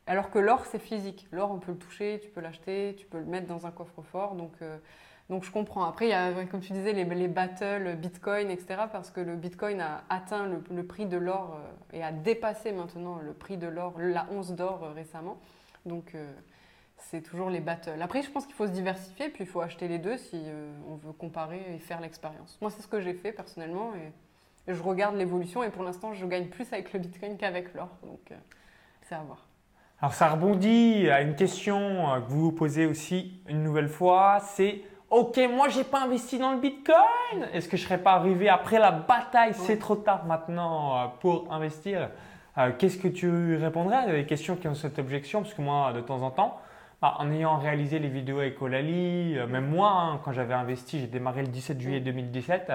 Alors 0.08 0.30
que 0.30 0.38
l'or, 0.38 0.66
c'est 0.66 0.80
physique. 0.80 1.28
L'or, 1.32 1.52
on 1.52 1.58
peut 1.58 1.72
le 1.72 1.78
toucher, 1.78 2.20
tu 2.22 2.30
peux 2.30 2.42
l'acheter, 2.42 2.96
tu 2.98 3.08
peux 3.08 3.18
le 3.18 3.26
mettre 3.26 3.48
dans 3.48 3.66
un 3.66 3.72
coffre-fort. 3.72 4.36
Donc, 4.36 4.52
euh, 4.62 4.78
donc 5.30 5.44
je 5.44 5.52
comprends. 5.52 5.86
Après, 5.86 6.06
il 6.06 6.10
y 6.10 6.14
a, 6.14 6.32
comme 6.46 6.62
tu 6.62 6.74
disais, 6.74 6.94
les, 6.94 7.04
les 7.04 7.28
battles 7.28 7.96
Bitcoin, 7.96 8.52
etc. 8.52 8.84
Parce 8.92 9.10
que 9.10 9.20
le 9.20 9.36
Bitcoin 9.36 9.82
a 9.82 10.04
atteint 10.10 10.48
le, 10.70 10.84
prix 10.84 11.08
de 11.08 11.18
l'or 11.18 11.58
euh, 11.58 11.98
et 11.98 12.04
a 12.04 12.12
dépassé 12.12 12.72
maintenant 12.72 13.18
le 13.18 13.34
prix 13.34 13.58
de 13.58 13.68
l'or, 13.68 13.96
la 13.98 14.28
once 14.32 14.52
d'or 14.52 14.84
euh, 14.84 14.92
récemment. 14.92 15.40
Donc 15.88 16.14
euh, 16.14 16.32
c'est 16.98 17.22
toujours 17.22 17.50
les 17.50 17.60
battles. 17.60 18.00
Après, 18.02 18.22
je 18.22 18.30
pense 18.30 18.46
qu'il 18.46 18.54
faut 18.54 18.68
se 18.68 18.72
diversifier, 18.72 19.30
puis 19.30 19.46
il 19.46 19.50
faut 19.50 19.62
acheter 19.62 19.88
les 19.88 19.98
deux 19.98 20.18
si 20.18 20.44
on 20.88 20.96
veut 20.96 21.12
comparer 21.12 21.62
et 21.76 21.80
faire 21.80 22.02
l'expérience. 22.02 22.58
Moi, 22.62 22.70
c'est 22.70 22.82
ce 22.82 22.88
que 22.88 23.02
j'ai 23.02 23.14
fait 23.14 23.32
personnellement 23.32 23.94
et, 23.96 24.12
je 24.68 24.82
regarde 24.82 25.16
l'évolution 25.16 25.62
et 25.62 25.70
pour 25.70 25.84
l'instant, 25.84 26.14
je 26.14 26.26
gagne 26.26 26.48
plus 26.48 26.74
avec 26.74 26.92
le 26.92 26.98
Bitcoin 26.98 27.38
qu'avec 27.38 27.72
l'or. 27.76 27.90
Donc 28.02 28.32
c'est 29.04 29.14
à 29.14 29.22
voir. 29.22 29.46
Alors 30.00 30.16
ça 30.16 30.28
rebondit 30.28 31.08
à 31.08 31.22
une 31.22 31.36
question 31.36 31.78
que 32.26 32.32
vous 32.32 32.42
vous 32.42 32.52
posez 32.52 32.88
aussi 32.88 33.40
une 33.48 33.62
nouvelle 33.62 33.90
fois, 33.90 34.40
c'est 34.40 34.82
Ok, 35.10 35.40
moi 35.54 35.70
j'ai 35.70 35.84
pas 35.84 36.04
investi 36.04 36.40
dans 36.40 36.52
le 36.54 36.60
Bitcoin. 36.60 37.48
Est-ce 37.54 37.70
que 37.70 37.78
je 37.78 37.84
serais 37.84 38.00
pas 38.00 38.14
arrivé 38.14 38.50
après 38.50 38.80
la 38.80 38.92
bataille? 38.92 39.54
C'est 39.54 39.78
trop 39.78 39.96
tard 39.96 40.26
maintenant 40.26 40.98
euh, 40.98 41.06
pour 41.20 41.52
investir. 41.54 42.10
Euh, 42.58 42.72
qu'est-ce 42.78 42.98
que 42.98 43.08
tu 43.08 43.56
répondrais? 43.58 43.98
À 43.98 44.12
des 44.12 44.26
questions 44.26 44.56
qui 44.56 44.68
ont 44.68 44.74
cette 44.74 44.98
objection 44.98 45.42
Parce 45.44 45.54
que 45.54 45.62
moi, 45.62 45.94
de 45.94 46.02
temps 46.02 46.22
en 46.24 46.32
temps, 46.32 46.60
bah, 47.02 47.16
en 47.20 47.32
ayant 47.32 47.58
réalisé 47.58 48.00
les 48.00 48.08
vidéos 48.08 48.40
avec 48.40 48.60
Olali, 48.62 49.38
euh, 49.38 49.46
même 49.46 49.68
moi, 49.68 49.92
hein, 49.92 50.20
quand 50.26 50.32
j'avais 50.32 50.56
investi, 50.56 51.00
j'ai 51.00 51.08
démarré 51.08 51.42
le 51.42 51.50
17 51.50 51.80
juillet 51.80 52.00
2017, 52.00 52.72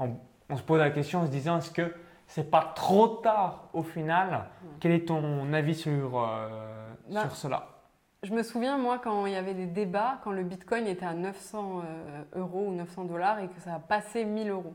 on, 0.00 0.56
se 0.56 0.62
pose 0.62 0.80
la 0.80 0.90
question 0.90 1.20
en 1.20 1.26
se 1.26 1.30
disant 1.30 1.58
est-ce 1.58 1.70
que 1.70 1.94
c'est 2.26 2.50
pas 2.50 2.72
trop 2.74 3.08
tard 3.08 3.70
au 3.72 3.82
final? 3.82 4.46
Quel 4.80 4.92
est 4.92 5.08
ton 5.08 5.50
avis 5.52 5.74
sur, 5.74 6.10
bah, 6.10 7.22
sur 7.22 7.36
cela? 7.36 7.79
Je 8.22 8.34
me 8.34 8.42
souviens, 8.42 8.76
moi, 8.76 8.98
quand 8.98 9.24
il 9.26 9.32
y 9.32 9.36
avait 9.36 9.54
des 9.54 9.66
débats, 9.66 10.20
quand 10.22 10.32
le 10.32 10.42
bitcoin 10.42 10.86
était 10.86 11.06
à 11.06 11.14
900 11.14 11.82
euh, 11.82 12.22
euros 12.36 12.66
ou 12.68 12.72
900 12.72 13.04
dollars 13.04 13.40
et 13.40 13.48
que 13.48 13.60
ça 13.60 13.74
a 13.74 13.78
passé 13.78 14.24
1000 14.24 14.50
euros. 14.50 14.74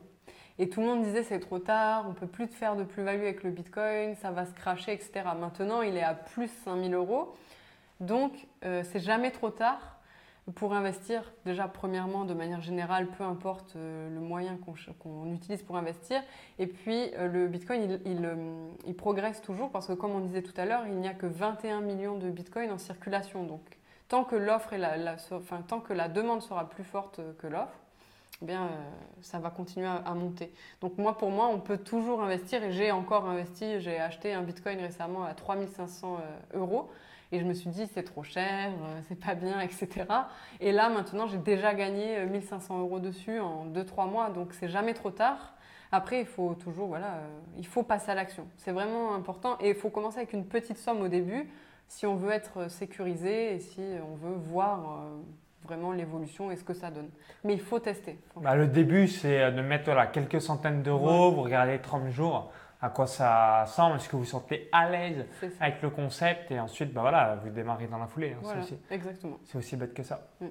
Et 0.58 0.70
tout 0.70 0.80
le 0.80 0.88
monde 0.88 1.04
disait 1.04 1.24
c'est 1.24 1.40
trop 1.40 1.60
tard, 1.60 2.06
on 2.10 2.14
peut 2.14 2.28
plus 2.28 2.48
faire 2.48 2.76
de 2.76 2.84
plus-value 2.84 3.22
avec 3.22 3.44
le 3.44 3.52
bitcoin, 3.52 4.16
ça 4.16 4.32
va 4.32 4.46
se 4.46 4.54
cracher, 4.54 4.94
etc. 4.94 5.24
Maintenant, 5.40 5.82
il 5.82 5.96
est 5.96 6.04
à 6.04 6.14
plus 6.14 6.48
5000 6.64 6.94
euros. 6.94 7.36
Donc, 8.00 8.48
euh, 8.64 8.84
c'est 8.84 9.00
jamais 9.00 9.32
trop 9.32 9.50
tard 9.50 9.95
pour 10.54 10.74
investir, 10.74 11.34
déjà 11.44 11.68
premièrement, 11.68 12.24
de 12.24 12.36
manière 12.36 12.62
générale, 12.62 13.08
peu 13.08 13.24
importe 13.24 13.76
euh, 13.76 14.14
le 14.14 14.20
moyen 14.20 14.60
qu'on 15.00 15.34
utilise 15.34 15.64
pour 15.64 15.76
investir. 15.76 16.22
Et 16.60 16.68
puis 16.68 17.10
euh, 17.16 17.28
le 17.28 17.48
Bitcoin, 17.48 18.00
euh, 18.06 18.68
il, 18.86 18.96
progresse 18.96 19.42
toujours 19.42 19.72
parce 19.72 19.88
que 19.88 19.94
comme 19.94 20.12
on 20.12 20.20
disait 20.20 20.44
tout 20.44 20.54
à 20.58 20.66
l'heure, 20.66 20.86
il 20.86 20.98
n'y 20.98 21.08
a 21.08 21.16
que 21.16 21.26
21 21.26 21.82
millions 21.82 22.18
de 22.20 22.30
Bitcoin 22.30 22.72
en 22.72 22.78
circulation. 22.78 23.44
Donc 23.44 23.62
tant 24.08 24.24
que 24.24 24.36
l'offre 24.36 24.74
et 24.74 24.78
la, 24.78 25.16
enfin, 25.32 25.64
tant 25.68 25.80
que 25.80 25.94
la 25.94 26.10
demande 26.10 26.44
sera 26.44 26.70
plus 26.70 26.84
forte 26.84 27.22
que 27.40 27.48
l'offre, 27.48 27.80
eh 28.44 28.46
bien, 28.46 28.70
ça 29.22 29.40
va 29.40 29.50
continuer 29.50 29.88
à, 29.88 29.96
à, 29.96 30.14
monter. 30.14 30.54
Donc 30.82 31.00
moi, 31.00 31.18
pour 31.18 31.32
moi, 31.32 31.48
on 31.48 31.60
peut 31.60 31.80
toujours 31.80 32.22
investir 32.22 32.64
et 32.64 32.72
j'ai 32.72 32.92
encore 32.92 33.28
investi, 33.28 33.80
j'ai 33.80 33.98
acheté 33.98 34.34
un 34.34 34.44
Bitcoin 34.44 34.80
récemment 34.80 35.24
à 35.24 35.34
3500 35.34 36.20
euros. 36.54 36.92
Et 37.36 37.40
je 37.40 37.44
me 37.44 37.54
suis 37.54 37.70
dit, 37.70 37.86
c'est 37.94 38.04
trop 38.04 38.24
cher, 38.24 38.70
euh, 38.70 39.02
c'est 39.10 39.20
pas 39.20 39.36
bien, 39.36 39.60
etc. 39.60 40.06
Et 40.62 40.72
là, 40.72 40.88
maintenant, 40.88 41.28
j'ai 41.28 41.38
déjà 41.38 41.74
gagné 41.74 42.26
1500 42.26 42.78
euh, 42.78 42.80
euros 42.80 43.00
dessus 43.00 43.42
en 43.42 43.66
2-3 43.66 44.10
mois, 44.10 44.30
donc 44.30 44.54
c'est 44.54 44.70
jamais 44.70 44.94
trop 44.94 45.12
tard. 45.12 45.54
Après, 45.92 46.22
il 46.22 46.26
faut 46.26 46.56
toujours, 46.56 46.88
voilà, 46.88 47.16
euh, 47.16 47.28
il 47.58 47.68
faut 47.68 47.84
passer 47.84 48.12
à 48.12 48.16
l'action. 48.16 48.48
C'est 48.56 48.72
vraiment 48.72 49.14
important 49.14 49.58
et 49.60 49.72
il 49.72 49.76
faut 49.76 49.90
commencer 49.90 50.20
avec 50.20 50.32
une 50.32 50.46
petite 50.46 50.78
somme 50.78 51.02
au 51.02 51.10
début 51.10 51.50
si 51.90 52.06
on 52.06 52.16
veut 52.16 52.32
être 52.32 52.72
sécurisé 52.72 53.56
et 53.56 53.60
si 53.60 53.82
on 54.10 54.16
veut 54.16 54.36
voir 54.36 55.02
vraiment 55.62 55.92
l'évolution 55.92 56.52
et 56.52 56.56
ce 56.56 56.64
que 56.64 56.74
ça 56.74 56.90
donne. 56.90 57.10
Mais 57.44 57.54
il 57.54 57.60
faut 57.60 57.80
tester. 57.80 58.18
Bah, 58.38 58.56
le 58.56 58.68
début, 58.68 59.10
c'est 59.10 59.52
de 59.52 59.62
mettre 59.62 59.86
voilà, 59.86 60.08
quelques 60.08 60.42
centaines 60.42 60.84
d'euros, 60.84 61.32
vous 61.32 61.42
regardez 61.42 61.80
30 61.80 62.10
jours 62.10 62.52
à 62.86 62.90
quoi 62.90 63.08
ça 63.08 63.66
semble, 63.68 63.96
est-ce 63.96 64.08
que 64.08 64.16
vous 64.16 64.26
sentez 64.26 64.70
à 64.72 64.88
l'aise 64.90 65.26
avec 65.60 65.82
le 65.82 65.90
concept 65.90 66.52
et 66.52 66.60
ensuite 66.60 66.94
bah 66.94 67.02
voilà, 67.02 67.36
vous 67.44 67.50
démarrez 67.50 67.88
dans 67.88 67.98
la 67.98 68.06
foulée. 68.06 68.36
Hein, 68.38 68.60
aussi, 68.60 68.78
exactement. 68.92 69.38
C'est 69.44 69.58
aussi 69.58 69.76
bête 69.76 69.94
que 69.94 70.04
ça. 70.04 70.28
Mm. 70.40 70.46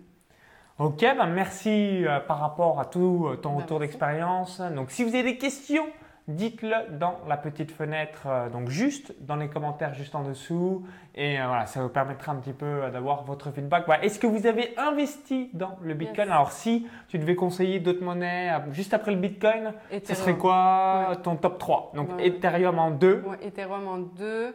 Ok, 0.81 1.01
bah 1.01 1.27
merci 1.27 2.05
euh, 2.05 2.19
par 2.19 2.41
rapport 2.41 2.81
à 2.81 2.87
tout 2.87 3.29
euh, 3.29 3.37
ton 3.37 3.55
bah, 3.55 3.63
retour 3.63 3.79
d'expérience. 3.79 4.61
Donc 4.61 4.91
si 4.91 5.05
vous 5.05 5.15
avez 5.15 5.23
des 5.23 5.39
questions 5.39 5.87
dites-le 6.27 6.97
dans 6.99 7.21
la 7.29 7.37
petite 7.37 7.71
fenêtre, 7.71 8.23
euh, 8.27 8.49
donc 8.49 8.69
juste 8.69 9.15
dans 9.21 9.37
les 9.37 9.49
commentaires 9.49 9.93
juste 9.95 10.15
en 10.15 10.23
dessous. 10.23 10.87
Et 11.15 11.39
euh, 11.41 11.47
voilà, 11.47 11.67
ça 11.67 11.83
vous 11.83 11.89
permettra 11.91 12.33
un 12.33 12.37
petit 12.37 12.53
peu 12.55 12.65
euh, 12.85 12.91
d'avoir 12.91 13.25
votre 13.25 13.51
feedback. 13.51 13.85
Voilà, 13.87 14.03
Est-ce 14.05 14.19
que 14.19 14.27
vous 14.27 14.47
avez 14.47 14.73
investi 14.79 15.51
dans 15.53 15.77
le 15.83 15.93
Bitcoin? 15.95 16.27
Yes. 16.27 16.33
Alors 16.33 16.53
si 16.53 16.87
tu 17.09 17.19
devais 17.19 17.35
conseiller 17.37 17.79
d'autres 17.79 18.03
monnaies 18.03 18.51
juste 18.71 18.95
après 18.95 19.11
le 19.13 19.19
Bitcoin, 19.19 19.73
ce 20.03 20.15
serait 20.15 20.37
quoi 20.39 21.09
Ouais. 21.11 21.17
ton 21.17 21.37
top 21.37 21.59
3 21.59 21.93
Donc 21.95 22.17
ouais. 22.17 22.29
Ethereum 22.29 22.79
en 22.79 22.91
2. 22.91 23.23
Ouais, 23.27 23.47
Ethereum 23.47 23.87
en 23.87 23.99
2. 23.99 24.55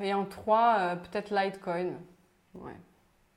Et 0.00 0.12
en 0.12 0.24
3, 0.24 0.96
peut-être 1.10 1.30
Litecoin. 1.34 1.92
Ouais. 2.54 2.72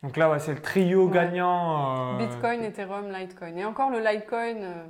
Donc 0.03 0.17
là, 0.17 0.29
ouais, 0.29 0.39
c'est 0.39 0.53
le 0.53 0.61
trio 0.61 1.07
Ouais. 1.07 1.13
gagnant. 1.13 2.15
euh, 2.15 2.25
Bitcoin, 2.25 2.63
Ethereum, 2.63 3.11
Litecoin. 3.11 3.55
Et 3.55 3.65
encore 3.65 3.89
le 3.91 3.99
Litecoin, 3.99 4.55
euh, 4.57 4.83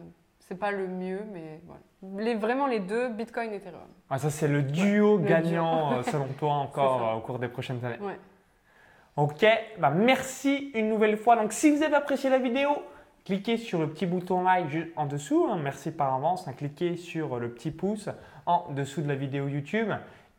c'est 0.49 0.59
pas 0.59 0.71
le 0.71 0.88
mieux, 0.88 1.21
mais 1.31 1.62
voilà. 1.65 2.23
Les, 2.25 2.33
vraiment 2.35 2.65
les 2.67 2.79
deux, 2.79 3.09
Bitcoin, 3.09 3.53
Ethereum. 3.53 3.79
Ah, 4.09 4.17
ça, 4.17 4.29
c'est 4.29 4.47
le 4.47 4.63
duo 4.63 5.19
gagnant, 5.19 5.93
euh, 5.93 6.03
selon 6.03 6.25
toi, 6.38 6.53
encore 6.65 7.07
euh, 7.07 7.13
au 7.17 7.19
cours 7.21 7.39
des 7.39 7.47
prochaines 7.47 7.83
années. 7.85 7.99
Ouais. 8.01 8.19
Ok, 9.15 9.45
bah 9.79 9.91
merci 9.91 10.71
une 10.73 10.89
nouvelle 10.89 11.17
fois. 11.17 11.35
Donc, 11.35 11.51
si 11.53 11.69
vous 11.69 11.83
avez 11.83 11.95
apprécié 11.95 12.29
la 12.29 12.39
vidéo, 12.39 12.69
cliquez 13.25 13.57
sur 13.57 13.79
le 13.79 13.89
petit 13.89 14.05
bouton 14.05 14.43
like 14.43 14.69
juste 14.69 14.88
en 14.95 15.05
dessous. 15.05 15.45
hein. 15.49 15.59
Merci 15.62 15.91
par 15.91 16.13
avance. 16.13 16.47
hein. 16.47 16.53
Cliquez 16.57 16.95
sur 16.97 17.38
le 17.39 17.49
petit 17.51 17.71
pouce 17.71 18.09
en 18.45 18.71
dessous 18.71 19.01
de 19.01 19.07
la 19.07 19.15
vidéo 19.15 19.47
YouTube. 19.47 19.89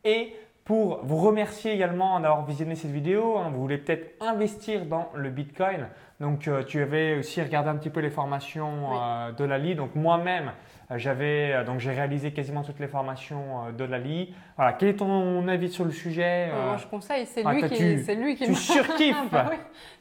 Et 0.03 0.35
pour 0.71 1.01
vous 1.03 1.17
remercier 1.17 1.73
également 1.73 2.17
d'avoir 2.21 2.45
visionné 2.45 2.75
cette 2.75 2.91
vidéo, 2.91 3.37
hein, 3.37 3.49
vous 3.53 3.59
voulez 3.59 3.77
peut-être 3.77 4.15
investir 4.21 4.85
dans 4.85 5.09
le 5.15 5.29
Bitcoin. 5.29 5.89
Donc, 6.21 6.47
euh, 6.47 6.63
tu 6.63 6.81
avais 6.81 7.17
aussi 7.17 7.41
regardé 7.41 7.67
un 7.67 7.75
petit 7.75 7.89
peu 7.89 7.99
les 7.99 8.09
formations 8.09 8.89
Oui. 8.89 8.97
euh, 8.97 9.31
de 9.33 9.43
Lali. 9.43 9.75
Donc, 9.75 9.95
moi-même, 9.95 10.53
euh, 10.89 10.97
j'avais 10.97 11.51
euh, 11.51 11.65
donc 11.65 11.81
j'ai 11.81 11.91
réalisé 11.91 12.31
quasiment 12.31 12.63
toutes 12.63 12.79
les 12.79 12.87
formations 12.87 13.73
de 13.77 13.83
Lali. 13.83 14.33
Voilà, 14.55 14.71
quel 14.71 14.87
est 14.87 14.95
ton 14.95 15.45
avis 15.49 15.69
sur 15.69 15.83
le 15.83 15.91
sujet 15.91 16.47
euh, 16.53 16.67
Moi, 16.67 16.77
je 16.77 16.87
conseille. 16.87 17.25
C'est 17.25 17.43
ah, 17.43 17.51
lui, 17.51 17.63
qui, 17.63 18.03
c'est 18.05 18.15
lui 18.15 18.37
qui 18.37 18.45
tu 18.45 18.55
surkiffes. 18.73 19.29
Bah 19.29 19.47
oui, 19.51 19.57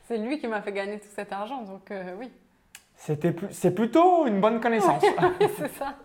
C'est 0.07 0.19
lui 0.19 0.39
qui 0.39 0.47
m'a 0.47 0.63
fait 0.63 0.71
gagner 0.71 1.01
tout 1.01 1.09
cet 1.13 1.33
argent, 1.33 1.63
donc 1.63 1.93
oui, 2.21 2.31
C'était 2.95 3.35
c'est 3.51 3.75
plutôt 3.75 4.29
une 4.29 4.41
bonne 4.41 4.61
connaissance. 4.61 5.03
c'est 5.59 5.73
ça. 5.73 5.97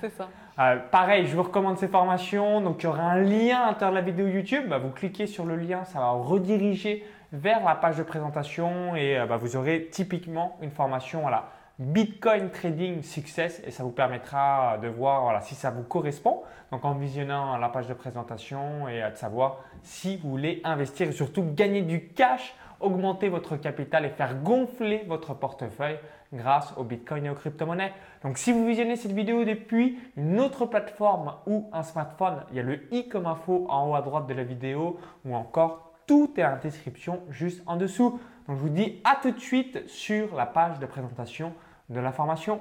C'est 0.00 0.10
ça. 0.10 0.28
Euh, 0.58 0.76
pareil, 0.90 1.26
je 1.26 1.34
vous 1.34 1.42
recommande 1.42 1.78
ces 1.78 1.88
formations. 1.88 2.60
Donc, 2.60 2.82
il 2.82 2.86
y 2.86 2.88
aura 2.88 3.02
un 3.02 3.20
lien 3.20 3.60
à 3.62 3.66
l'intérieur 3.66 3.90
de 3.90 3.96
la 3.96 4.02
vidéo 4.02 4.26
YouTube. 4.26 4.68
Bah, 4.68 4.78
vous 4.78 4.90
cliquez 4.90 5.26
sur 5.26 5.44
le 5.44 5.56
lien, 5.56 5.84
ça 5.84 5.98
va 5.98 6.10
rediriger 6.10 7.04
vers 7.32 7.64
la 7.64 7.74
page 7.74 7.96
de 7.96 8.02
présentation 8.02 8.94
et 8.94 9.18
euh, 9.18 9.26
bah, 9.26 9.38
vous 9.38 9.56
aurez 9.56 9.88
typiquement 9.90 10.58
une 10.60 10.70
formation 10.70 11.26
à 11.26 11.30
la 11.30 11.48
Bitcoin 11.78 12.50
Trading 12.50 13.02
Success 13.02 13.62
et 13.66 13.70
ça 13.70 13.82
vous 13.82 13.90
permettra 13.90 14.76
de 14.78 14.88
voir 14.88 15.42
si 15.42 15.54
ça 15.54 15.70
vous 15.70 15.82
correspond. 15.82 16.42
Donc, 16.70 16.84
en 16.84 16.92
visionnant 16.92 17.56
la 17.56 17.70
page 17.70 17.88
de 17.88 17.94
présentation 17.94 18.88
et 18.88 19.02
euh, 19.02 19.10
de 19.10 19.16
savoir 19.16 19.60
si 19.82 20.18
vous 20.18 20.30
voulez 20.30 20.60
investir 20.64 21.08
et 21.08 21.12
surtout 21.12 21.44
gagner 21.54 21.82
du 21.82 22.08
cash, 22.08 22.54
augmenter 22.82 23.28
votre 23.28 23.56
capital 23.56 24.04
et 24.04 24.10
faire 24.10 24.34
gonfler 24.42 25.04
votre 25.08 25.34
portefeuille 25.34 25.98
grâce 26.32 26.72
au 26.76 26.84
Bitcoin 26.84 27.26
et 27.26 27.30
aux 27.30 27.34
crypto-monnaies. 27.34 27.92
Donc 28.22 28.38
si 28.38 28.52
vous 28.52 28.66
visionnez 28.66 28.96
cette 28.96 29.12
vidéo 29.12 29.44
depuis 29.44 29.98
une 30.16 30.40
autre 30.40 30.66
plateforme 30.66 31.34
ou 31.46 31.68
un 31.72 31.82
smartphone, 31.82 32.44
il 32.50 32.56
y 32.56 32.60
a 32.60 32.62
le 32.62 32.92
i 32.92 33.08
comme 33.08 33.26
info 33.26 33.66
en 33.68 33.90
haut 33.90 33.94
à 33.94 34.02
droite 34.02 34.26
de 34.26 34.34
la 34.34 34.44
vidéo 34.44 34.98
ou 35.24 35.34
encore 35.34 35.92
tout 36.06 36.32
est 36.36 36.44
en 36.44 36.58
description 36.58 37.20
juste 37.30 37.62
en 37.66 37.76
dessous. 37.76 38.20
Donc 38.48 38.56
je 38.56 38.62
vous 38.62 38.68
dis 38.68 39.00
à 39.04 39.16
tout 39.20 39.30
de 39.30 39.40
suite 39.40 39.88
sur 39.88 40.34
la 40.36 40.46
page 40.46 40.78
de 40.78 40.86
présentation 40.86 41.52
de 41.88 42.00
la 42.00 42.12
formation. 42.12 42.60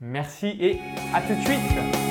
Merci 0.00 0.56
et 0.60 0.80
à 1.14 1.20
tout 1.20 1.34
de 1.34 1.40
suite 1.40 2.01